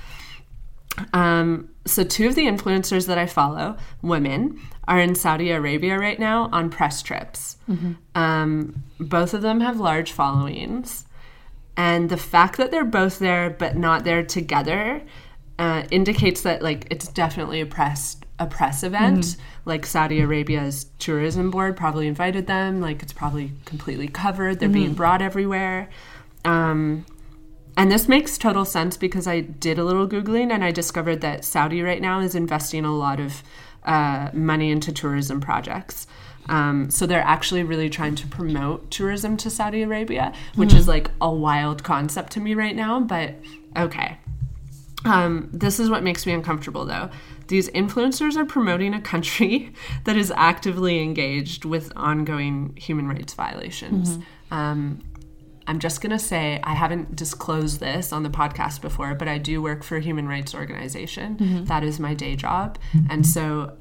Um, 1.12 1.68
so, 1.84 2.02
two 2.02 2.26
of 2.26 2.34
the 2.34 2.46
influencers 2.46 3.08
that 3.08 3.18
I 3.18 3.26
follow, 3.26 3.76
women, 4.00 4.58
are 4.88 4.98
in 4.98 5.14
Saudi 5.14 5.50
Arabia 5.50 5.98
right 5.98 6.18
now 6.18 6.48
on 6.50 6.70
press 6.70 7.02
trips. 7.02 7.58
Um, 8.14 8.84
both 8.98 9.34
of 9.34 9.42
them 9.42 9.60
have 9.60 9.78
large 9.78 10.12
followings. 10.12 11.04
And 11.76 12.08
the 12.08 12.16
fact 12.16 12.56
that 12.56 12.70
they're 12.70 12.84
both 12.84 13.18
there 13.18 13.50
but 13.50 13.76
not 13.76 14.04
there 14.04 14.22
together 14.22 15.02
uh, 15.58 15.84
indicates 15.90 16.42
that 16.42 16.62
like 16.62 16.86
it's 16.90 17.08
definitely 17.08 17.60
a 17.60 17.66
press 17.66 18.16
a 18.38 18.46
press 18.46 18.82
event. 18.82 19.36
Like 19.64 19.86
Saudi 19.86 20.20
Arabia's 20.20 20.86
tourism 20.98 21.50
board 21.50 21.76
probably 21.76 22.08
invited 22.08 22.46
them. 22.46 22.80
Like 22.80 23.02
it's 23.02 23.12
probably 23.12 23.52
completely 23.64 24.08
covered. 24.08 24.58
They're 24.58 24.68
being 24.68 24.94
brought 24.94 25.22
everywhere. 25.22 25.88
Um, 26.44 27.06
and 27.76 27.90
this 27.90 28.08
makes 28.08 28.38
total 28.38 28.64
sense 28.64 28.96
because 28.96 29.26
I 29.26 29.40
did 29.40 29.78
a 29.78 29.84
little 29.84 30.06
Googling 30.08 30.52
and 30.52 30.64
I 30.64 30.70
discovered 30.70 31.20
that 31.22 31.44
Saudi 31.44 31.82
right 31.82 32.00
now 32.00 32.20
is 32.20 32.34
investing 32.34 32.84
a 32.84 32.94
lot 32.94 33.20
of 33.20 33.42
uh, 33.84 34.30
money 34.32 34.70
into 34.70 34.92
tourism 34.92 35.40
projects. 35.40 36.06
Um, 36.48 36.90
so 36.90 37.06
they're 37.06 37.22
actually 37.22 37.62
really 37.62 37.88
trying 37.88 38.14
to 38.16 38.26
promote 38.26 38.90
tourism 38.90 39.36
to 39.38 39.50
Saudi 39.50 39.82
Arabia, 39.82 40.32
which 40.56 40.74
is 40.74 40.86
like 40.86 41.10
a 41.20 41.30
wild 41.30 41.82
concept 41.82 42.32
to 42.32 42.40
me 42.40 42.54
right 42.54 42.76
now, 42.76 43.00
but 43.00 43.34
okay. 43.76 44.18
Um, 45.04 45.50
this 45.52 45.78
is 45.78 45.90
what 45.90 46.02
makes 46.02 46.24
me 46.26 46.32
uncomfortable 46.32 46.84
though. 46.84 47.10
These 47.48 47.68
influencers 47.70 48.36
are 48.36 48.44
promoting 48.46 48.94
a 48.94 49.00
country 49.00 49.72
that 50.04 50.16
is 50.16 50.32
actively 50.34 51.02
engaged 51.02 51.64
with 51.64 51.92
ongoing 51.94 52.74
human 52.76 53.06
rights 53.06 53.34
violations. 53.34 54.18
Um, 54.50 55.02
I'm 55.66 55.78
just 55.78 56.00
going 56.02 56.10
to 56.10 56.18
say 56.18 56.60
I 56.62 56.74
haven't 56.74 57.16
disclosed 57.16 57.80
this 57.80 58.12
on 58.12 58.22
the 58.22 58.28
podcast 58.28 58.80
before, 58.82 59.14
but 59.14 59.28
I 59.28 59.38
do 59.38 59.62
work 59.62 59.82
for 59.82 59.96
a 59.96 60.00
human 60.00 60.28
rights 60.28 60.54
organization. 60.54 61.36
That 61.64 61.82
is 61.82 61.98
my 61.98 62.12
day 62.14 62.36
job. 62.36 62.78
And 63.10 63.26
so 63.26 63.76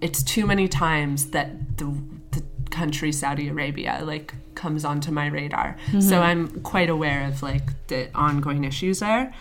it's 0.00 0.22
too 0.22 0.46
many 0.46 0.66
times 0.68 1.30
that 1.30 1.76
the, 1.78 1.86
the 2.32 2.42
country 2.70 3.12
Saudi 3.12 3.48
Arabia 3.48 4.00
like 4.04 4.34
comes 4.54 4.84
onto 4.84 5.10
my 5.12 5.26
radar. 5.26 5.76
So 6.00 6.20
I'm 6.22 6.48
quite 6.62 6.90
aware 6.90 7.24
of 7.26 7.42
like 7.42 7.86
the 7.86 8.10
ongoing 8.16 8.64
issues 8.64 8.98
there. 9.00 9.32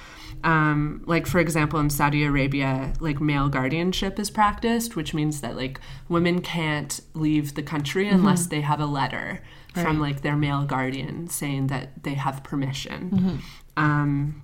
Um, 0.43 1.03
like 1.05 1.25
for 1.27 1.39
example, 1.39 1.79
in 1.79 1.89
Saudi 1.89 2.23
Arabia, 2.23 2.93
like 2.99 3.19
male 3.19 3.49
guardianship 3.49 4.19
is 4.19 4.29
practiced, 4.29 4.95
which 4.95 5.13
means 5.13 5.41
that 5.41 5.55
like 5.55 5.79
women 6.09 6.41
can't 6.41 6.99
leave 7.13 7.55
the 7.55 7.63
country 7.63 8.07
unless 8.07 8.47
they 8.47 8.61
have 8.61 8.79
a 8.79 8.85
letter 8.85 9.41
from 9.73 9.99
like 9.99 10.21
their 10.21 10.35
male 10.35 10.65
guardian 10.65 11.27
saying 11.27 11.67
that 11.67 12.03
they 12.03 12.13
have 12.15 12.43
permission. 12.43 13.41
Um, 13.75 14.43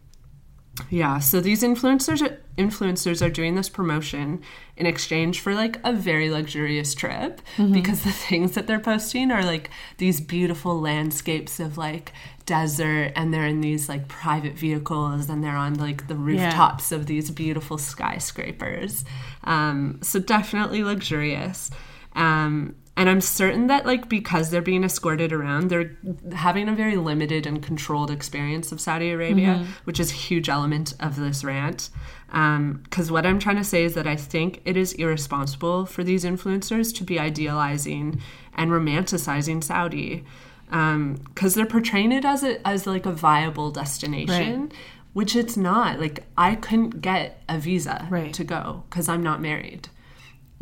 yeah, 0.90 1.20
so 1.20 1.40
these 1.40 1.62
influencers 1.62 2.28
are, 2.28 2.40
influencers 2.58 3.24
are 3.26 3.30
doing 3.30 3.54
this 3.54 3.70
promotion 3.70 4.42
in 4.76 4.88
exchange 4.88 5.40
for 5.40 5.54
like 5.54 5.80
a 5.84 5.94
very 5.94 6.32
luxurious 6.32 6.96
trip 6.96 7.42
because 7.72 8.04
the 8.04 8.12
things 8.30 8.54
that 8.54 8.66
they're 8.66 8.80
posting 8.80 9.30
are 9.30 9.46
like 9.46 9.70
these 9.98 10.20
beautiful 10.20 10.80
landscapes 10.80 11.60
of 11.60 11.78
like 11.78 12.12
desert 12.48 13.14
and 13.16 13.32
they're 13.32 13.46
in 13.46 13.62
these 13.62 13.88
like 13.88 14.08
private 14.08 14.54
vehicles 14.54 15.30
and 15.30 15.44
they're 15.44 15.56
on 15.56 15.76
like 15.76 16.08
the 16.08 16.16
rooftops 16.16 16.92
of 16.92 17.06
these 17.06 17.30
beautiful 17.30 17.78
skyscrapers. 17.78 19.06
Um, 19.44 20.00
so 20.02 20.20
definitely 20.20 20.84
luxurious. 20.84 21.70
Um, 22.16 22.76
and 22.96 23.10
I'm 23.10 23.22
certain 23.22 23.68
that 23.68 23.88
like 23.88 24.08
because 24.08 24.52
they're 24.52 24.62
being 24.62 24.84
escorted 24.84 25.34
around, 25.34 25.70
they're 25.70 25.98
having 26.34 26.70
a 26.70 26.76
very 26.76 26.96
limited 26.96 27.48
and 27.48 27.62
controlled 27.62 28.12
experience 28.12 28.72
of 28.72 28.80
Saudi 28.80 29.10
Arabia, 29.10 29.56
mm-hmm. 29.56 29.72
which 29.86 30.00
is 30.00 30.12
a 30.12 30.16
huge 30.16 30.48
element 30.48 30.94
of 31.00 31.16
this 31.16 31.44
rant. 31.44 31.90
Um, 32.32 32.82
because 32.84 33.12
what 33.12 33.26
I'm 33.26 33.40
trying 33.40 33.56
to 33.58 33.64
say 33.64 33.84
is 33.84 33.96
that 33.96 34.06
I 34.06 34.16
think 34.16 34.62
it 34.64 34.78
is 34.78 34.94
irresponsible 34.94 35.88
for 35.88 36.04
these 36.04 36.24
influencers 36.24 36.96
to 36.96 37.04
be 37.04 37.20
idealizing 37.20 38.22
and 38.56 38.70
romanticizing 38.70 39.64
Saudi, 39.64 40.24
um, 40.72 41.16
because 41.26 41.56
they're 41.56 41.66
portraying 41.66 42.12
it 42.12 42.26
as 42.26 42.44
a 42.44 42.66
as 42.68 42.86
like 42.86 43.08
a 43.08 43.12
viable 43.12 43.72
destination. 43.72 44.72
Which 45.14 45.36
it's 45.36 45.56
not. 45.56 46.00
Like, 46.00 46.26
I 46.40 46.56
couldn't 46.56 47.02
get 47.02 47.44
a 47.48 47.60
visa 47.60 48.08
Right. 48.10 48.34
to 48.34 48.44
go 48.44 48.84
because 48.90 49.08
I'm 49.08 49.22
not 49.22 49.42
married. 49.42 49.90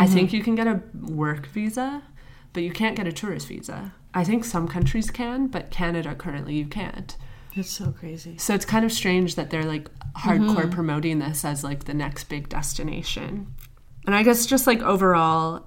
I 0.02 0.08
think 0.08 0.30
mm-hmm. 0.30 0.38
you 0.38 0.44
can 0.44 0.56
get 0.56 0.68
a 0.68 0.82
work 1.12 1.48
visa, 1.48 2.02
but 2.54 2.64
you 2.64 2.72
can't 2.72 2.96
get 2.96 3.08
a 3.08 3.12
tourist 3.12 3.48
visa. 3.48 3.94
I 4.14 4.24
think 4.24 4.44
some 4.44 4.68
countries 4.68 5.12
can, 5.12 5.48
but 5.48 5.72
Canada 5.72 6.16
currently 6.16 6.56
you 6.56 6.66
can't. 6.66 7.16
It's 7.54 7.70
so 7.70 7.92
crazy. 7.92 8.38
So 8.38 8.54
it's 8.54 8.66
kind 8.66 8.86
of 8.86 8.92
strange 8.92 9.36
that 9.36 9.50
they're 9.50 9.66
like 9.66 9.90
hardcore 10.14 10.56
mm-hmm. 10.56 10.70
promoting 10.72 11.20
this 11.20 11.46
as 11.46 11.64
like 11.64 11.84
the 11.84 11.94
next 11.94 12.26
big 12.26 12.50
destination. 12.50 13.54
And 14.06 14.16
I 14.16 14.24
guess 14.24 14.46
just 14.46 14.68
like 14.68 14.82
overall, 14.82 15.66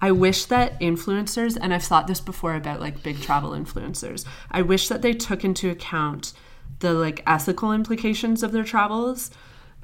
I 0.00 0.10
wish 0.12 0.44
that 0.46 0.78
influencers, 0.80 1.56
and 1.60 1.72
I've 1.72 1.84
thought 1.84 2.06
this 2.06 2.20
before 2.20 2.54
about 2.54 2.80
like 2.80 3.02
big 3.02 3.20
travel 3.20 3.52
influencers, 3.52 4.26
I 4.50 4.62
wish 4.62 4.88
that 4.88 5.02
they 5.02 5.14
took 5.14 5.44
into 5.44 5.70
account 5.70 6.32
the 6.80 6.92
like 6.92 7.22
ethical 7.26 7.72
implications 7.72 8.42
of 8.42 8.52
their 8.52 8.64
travels, 8.64 9.30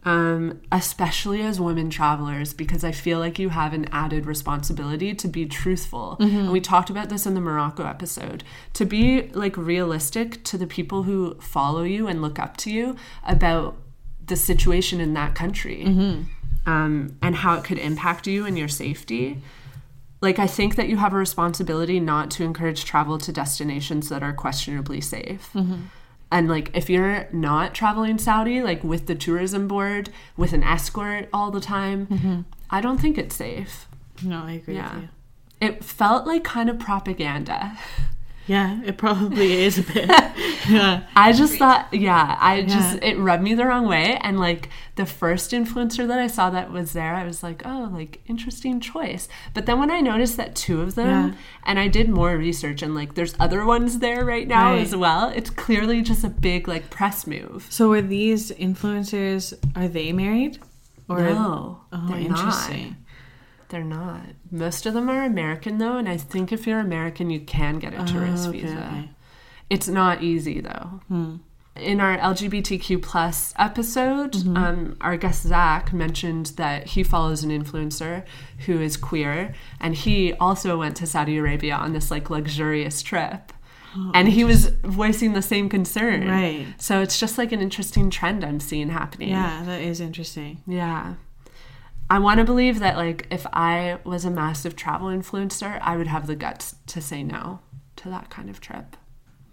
um, 0.05 0.61
especially 0.73 1.43
as 1.43 1.61
women 1.61 1.89
travelers, 1.89 2.53
because 2.53 2.83
I 2.83 2.91
feel 2.93 3.19
like 3.21 3.39
you 3.39 3.51
have 3.51 3.73
an 3.73 3.87
added 3.93 4.27
responsibility 4.27 5.15
to 5.15 5.29
be 5.29 5.47
truthful. 5.47 6.17
And 6.21 6.53
we 6.53 6.61
talked 6.61 6.91
about 6.91 7.09
this 7.09 7.25
in 7.25 7.35
the 7.35 7.41
Morocco 7.41 7.87
episode 7.87 8.43
to 8.73 8.85
be 8.85 9.29
like 9.29 9.57
realistic 9.57 10.43
to 10.45 10.59
the 10.59 10.67
people 10.67 11.05
who 11.05 11.35
follow 11.41 11.83
you 11.85 12.09
and 12.09 12.21
look 12.21 12.39
up 12.39 12.57
to 12.59 12.71
you 12.71 12.97
about 13.27 13.77
the 14.27 14.37
situation 14.37 15.01
in 15.01 15.15
that 15.15 15.35
country 15.35 15.85
um, 16.67 17.17
and 17.23 17.37
how 17.37 17.55
it 17.55 17.65
could 17.65 17.79
impact 17.79 18.27
you 18.27 18.45
and 18.47 18.59
your 18.59 18.69
safety. 18.69 19.41
Like, 20.21 20.39
I 20.39 20.47
think 20.47 20.77
that 20.77 20.89
you 20.89 20.99
have 20.99 21.13
a 21.13 21.17
responsibility 21.17 21.99
not 21.99 22.31
to 22.33 22.45
encourage 22.45 22.85
travel 22.85 23.19
to 23.19 23.33
destinations 23.33 24.09
that 24.09 24.23
are 24.23 24.33
questionably 24.33 25.01
safe. 25.01 25.51
And 26.33 26.49
like 26.49 26.71
if 26.75 26.89
you're 26.91 27.29
not 27.33 27.75
traveling 27.75 28.19
Saudi, 28.19 28.63
like 28.63 28.83
with 28.83 29.07
the 29.07 29.15
tourism 29.15 29.69
board, 29.69 30.09
with 30.37 30.53
an 30.53 30.63
escort 30.65 31.29
all 31.33 31.51
the 31.51 31.61
time, 31.61 32.07
mm-hmm. 32.07 32.41
I 32.71 32.81
don't 32.81 32.99
think 32.99 33.19
it's 33.19 33.37
safe. 33.37 33.87
No, 34.25 34.43
I 34.45 34.53
agree 34.53 34.75
Yeah. 34.77 34.95
with 34.95 35.03
you. 35.05 35.09
It 35.61 35.85
felt 35.85 36.27
like 36.27 36.43
kind 36.43 36.69
of 36.71 36.79
propaganda. 36.79 37.79
Yeah, 38.47 38.81
it 38.85 38.97
probably 38.99 39.63
is 39.63 39.79
a 39.79 39.83
bit. 39.83 40.09
yeah. 40.69 41.05
I 41.15 41.33
just 41.33 41.57
thought, 41.59 41.93
yeah, 41.95 42.37
I 42.41 42.63
just, 42.63 42.95
Yeah. 42.97 43.11
it 43.11 43.19
rubbed 43.19 43.43
me 43.45 43.55
the 43.55 43.65
wrong 43.67 43.87
way. 43.87 44.19
And 44.21 44.41
like 44.41 44.69
the 44.97 45.07
first 45.07 45.53
influencer 45.53 46.07
that 46.09 46.19
I 46.19 46.27
saw 46.27 46.51
that 46.51 46.73
was 46.73 46.93
there, 46.93 47.15
I 47.15 47.25
was 47.25 47.43
like, 47.43 47.63
oh, 47.65 47.89
like 47.93 48.21
interesting 48.27 48.81
choice. 48.81 49.29
But 49.55 49.67
then 49.67 49.79
when 49.79 49.91
I 49.93 50.01
noticed 50.01 50.37
that 50.39 50.57
two 50.57 50.81
of 50.81 50.97
them, 50.97 51.07
Yeah. 51.29 51.35
and 51.65 51.79
I 51.79 51.87
did 51.89 52.09
more 52.09 52.37
research 52.37 52.83
and 52.83 52.95
like 52.95 53.15
there's 53.15 53.35
other 53.39 53.65
ones 53.65 54.01
there 54.01 54.25
right 54.25 54.49
now 54.49 54.73
Right. 54.73 54.81
as 54.83 54.95
well, 54.97 55.29
it's 55.29 55.51
clearly 55.51 56.03
just 56.03 56.25
a 56.25 56.29
big 56.29 56.67
like 56.67 56.91
press 56.91 57.27
move. 57.27 57.67
So 57.71 57.91
were 57.91 58.03
these 58.03 58.51
influencers? 58.53 59.55
Are 59.77 59.89
they 59.89 60.13
married? 60.13 60.59
Or 61.09 61.21
No, 61.21 61.81
oh, 61.93 62.07
they're 62.09 62.19
interesting. 62.19 62.83
not. 62.89 62.97
They're 63.73 63.83
not. 63.83 64.21
Most 64.51 64.87
of 64.87 64.95
them 64.95 65.09
are 65.11 65.25
American 65.25 65.79
though, 65.79 65.97
and 65.97 66.09
I 66.09 66.17
think 66.17 66.53
if 66.53 66.67
you're 66.67 66.79
American, 66.79 67.29
you 67.31 67.41
can 67.41 67.79
get 67.81 67.93
a 67.95 68.05
tourist 68.05 68.47
Oh, 68.47 68.51
okay, 68.51 68.61
visa. 68.61 68.77
okay. 68.77 69.11
It's 69.69 69.89
not 69.89 70.23
easy 70.23 70.61
though. 70.61 71.01
Hmm. 71.09 71.37
In 71.75 72.01
our 72.01 72.19
LGBTQ 72.19 73.01
plus 73.03 73.55
episode, 73.59 74.33
Mm-hmm. 74.33 74.57
um, 74.59 74.97
our 75.01 75.17
guest 75.17 75.43
Zach 75.45 75.93
mentioned 75.95 76.47
that 76.57 76.89
he 76.89 77.03
follows 77.03 77.43
an 77.43 77.51
influencer 77.51 78.25
who 78.67 78.79
is 78.81 78.99
queer, 78.99 79.55
and 79.81 79.95
he 79.95 80.35
also 80.35 80.79
went 80.79 80.97
to 80.99 81.07
Saudi 81.07 81.39
Arabia 81.39 81.75
on 81.75 81.95
this 81.95 82.11
like 82.11 82.29
luxurious 82.29 83.03
trip. 83.03 83.53
and 84.15 84.29
he 84.29 84.43
was 84.45 84.69
voicing 84.85 85.33
the 85.35 85.43
same 85.43 85.69
concern. 85.69 86.25
Oh, 86.29 86.31
Right. 86.33 86.67
So 86.79 87.01
it's 87.03 87.19
just 87.21 87.37
like 87.39 87.53
an 87.53 87.61
interesting 87.61 88.11
trend 88.11 88.43
I'm 88.45 88.61
seeing 88.61 88.89
happening. 88.91 89.31
Yeah, 89.31 89.63
that 89.65 89.81
is 89.81 90.01
interesting. 90.01 90.63
Yeah. 90.67 91.15
I 92.13 92.19
want 92.19 92.41
to 92.41 92.45
believe 92.45 92.81
that 92.81 92.99
like 92.99 93.27
if 93.31 93.47
I 93.55 93.97
was 94.05 94.27
a 94.27 94.31
massive 94.31 94.77
travel 94.77 95.09
influencer, 95.09 95.79
I 95.81 95.97
would 95.97 96.09
have 96.09 96.27
the 96.27 96.37
guts 96.37 96.77
to 96.89 97.01
say 97.01 97.23
no 97.23 97.61
to 97.97 98.11
that 98.11 98.29
kind 98.29 98.51
of 98.51 98.61
trip. 98.61 98.99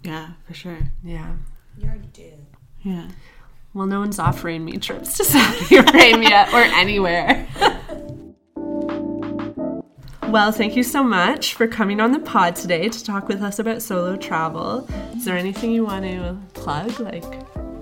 Yeah, 0.03 0.31
for 0.45 0.53
sure. 0.53 0.79
Yeah. 1.01 1.35
You 1.77 1.87
already 1.87 2.09
did. 2.11 2.45
Yeah. 2.81 3.07
Well, 3.73 3.87
no 3.87 4.01
one's 4.01 4.19
offering 4.19 4.65
me 4.65 4.75
trips 4.75 5.15
to 5.15 5.23
Saudi 5.23 5.77
Arabia 5.77 6.49
or 6.51 6.59
anywhere. 6.59 7.47
well, 10.27 10.51
thank 10.51 10.75
you 10.75 10.83
so 10.83 11.01
much 11.01 11.53
for 11.53 11.65
coming 11.65 12.01
on 12.01 12.11
the 12.11 12.19
pod 12.19 12.57
today 12.57 12.89
to 12.89 13.03
talk 13.05 13.29
with 13.29 13.41
us 13.41 13.59
about 13.59 13.81
solo 13.81 14.17
travel. 14.17 14.85
Is 15.15 15.23
there 15.23 15.37
anything 15.37 15.71
you 15.71 15.85
want 15.85 16.03
to 16.03 16.37
plug, 16.55 16.99
like 16.99 17.23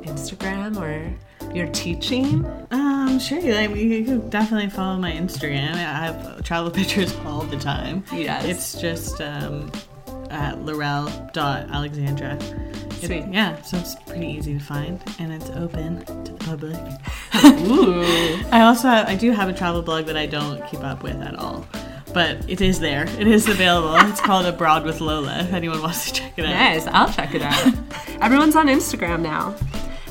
Instagram 0.03 0.79
or 0.79 1.17
your 1.53 1.67
teaching? 1.67 2.45
Um, 2.71 3.19
sure. 3.19 3.41
Like, 3.41 3.75
you 3.75 4.03
can 4.05 4.29
definitely 4.29 4.69
follow 4.69 4.97
my 4.97 5.11
Instagram. 5.11 5.73
I 5.73 5.77
have 5.77 6.43
travel 6.43 6.71
pictures 6.79 7.15
all 7.25 7.41
the 7.41 7.57
time. 7.57 8.03
Yes. 8.13 8.45
It's 8.45 8.81
just 8.81 9.21
um, 9.21 9.71
at 10.29 10.59
laurel.alexandra. 10.63 12.35
It- 13.01 13.05
Sweet. 13.05 13.25
yeah, 13.31 13.61
so 13.61 13.77
it's 13.77 13.93
pretty 14.07 14.25
easy 14.25 14.57
to 14.57 14.63
find, 14.63 14.99
and 15.19 15.31
it's 15.31 15.51
open 15.51 16.03
to 16.25 16.31
the 16.31 16.37
public. 16.39 16.75
Ooh. 17.69 18.01
I 18.51 18.61
also 18.61 18.87
have, 18.87 19.07
I 19.07 19.13
do 19.15 19.29
have 19.31 19.49
a 19.49 19.53
travel 19.53 19.83
blog 19.83 20.07
that 20.07 20.17
I 20.17 20.25
don't 20.25 20.65
keep 20.67 20.79
up 20.79 21.03
with 21.03 21.15
at 21.21 21.35
all, 21.35 21.67
but 22.11 22.49
it 22.49 22.59
is 22.59 22.79
there. 22.79 23.03
It 23.19 23.27
is 23.27 23.47
available. 23.47 23.95
it's 24.09 24.19
called 24.19 24.47
Abroad 24.47 24.83
with 24.83 24.99
Lola. 24.99 25.41
If 25.41 25.53
anyone 25.53 25.79
wants 25.83 26.07
to 26.07 26.13
check 26.21 26.39
it 26.39 26.45
out. 26.45 26.49
Nice. 26.49 26.87
I'll 26.87 27.13
check 27.13 27.35
it 27.35 27.43
out. 27.43 27.71
Everyone's 28.19 28.55
on 28.55 28.65
Instagram 28.65 29.21
now. 29.21 29.55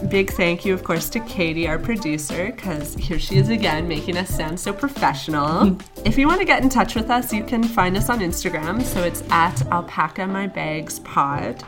Big 0.08 0.30
thank 0.30 0.64
you, 0.64 0.74
of 0.74 0.84
course, 0.84 1.08
to 1.10 1.20
Kattie, 1.20 1.66
our 1.66 1.78
producer, 1.78 2.52
because 2.54 2.94
here 2.94 3.18
she 3.18 3.36
is 3.36 3.48
again 3.48 3.88
making 3.88 4.16
us 4.16 4.28
sound 4.28 4.60
so 4.60 4.72
professional. 4.72 5.76
if 6.04 6.18
you 6.18 6.28
want 6.28 6.40
to 6.40 6.46
get 6.46 6.62
in 6.62 6.68
touch 6.68 6.94
with 6.94 7.10
us, 7.10 7.32
you 7.32 7.42
can 7.42 7.64
find 7.64 7.96
us 7.96 8.10
on 8.10 8.20
Instagram. 8.20 8.82
So 8.82 9.02
it's 9.02 9.22
at 9.30 9.60
Alpaca 9.72 10.26
My 10.26 10.46
Bags 10.46 11.00
Pod. 11.00 11.64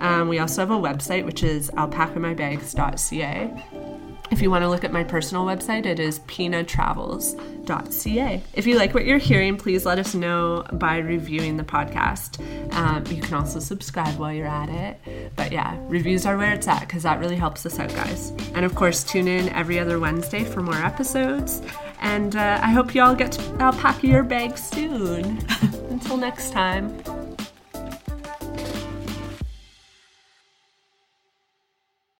Um, 0.00 0.28
we 0.28 0.38
also 0.38 0.62
have 0.62 0.70
a 0.70 0.74
website, 0.74 1.24
which 1.24 1.42
is 1.42 1.70
alpacamybags.ca. 1.70 3.81
If 4.32 4.40
you 4.40 4.50
want 4.50 4.62
to 4.62 4.70
look 4.70 4.82
at 4.82 4.92
my 4.92 5.04
personal 5.04 5.44
website, 5.44 5.84
it 5.84 6.00
is 6.00 6.20
pinatravels.ca. 6.20 8.42
If 8.54 8.66
you 8.66 8.78
like 8.78 8.94
what 8.94 9.04
you're 9.04 9.18
hearing, 9.18 9.58
please 9.58 9.84
let 9.84 9.98
us 9.98 10.14
know 10.14 10.64
by 10.72 10.96
reviewing 10.96 11.58
the 11.58 11.64
podcast. 11.64 12.40
Um, 12.72 13.04
you 13.14 13.20
can 13.20 13.34
also 13.34 13.60
subscribe 13.60 14.18
while 14.18 14.32
you're 14.32 14.46
at 14.46 14.70
it. 14.70 14.98
But 15.36 15.52
yeah, 15.52 15.76
reviews 15.82 16.24
are 16.24 16.38
where 16.38 16.54
it's 16.54 16.66
at 16.66 16.80
because 16.80 17.02
that 17.02 17.20
really 17.20 17.36
helps 17.36 17.66
us 17.66 17.78
out, 17.78 17.90
guys. 17.90 18.30
And 18.54 18.64
of 18.64 18.74
course, 18.74 19.04
tune 19.04 19.28
in 19.28 19.50
every 19.50 19.78
other 19.78 20.00
Wednesday 20.00 20.44
for 20.44 20.62
more 20.62 20.76
episodes. 20.76 21.60
And 22.00 22.34
uh, 22.34 22.58
I 22.62 22.70
hope 22.70 22.94
you 22.94 23.02
all 23.02 23.14
get 23.14 23.32
to 23.32 23.42
alpaca 23.60 24.06
your 24.06 24.22
bags 24.22 24.64
soon. 24.64 25.46
Until 25.90 26.16
next 26.16 26.52
time. 26.52 27.21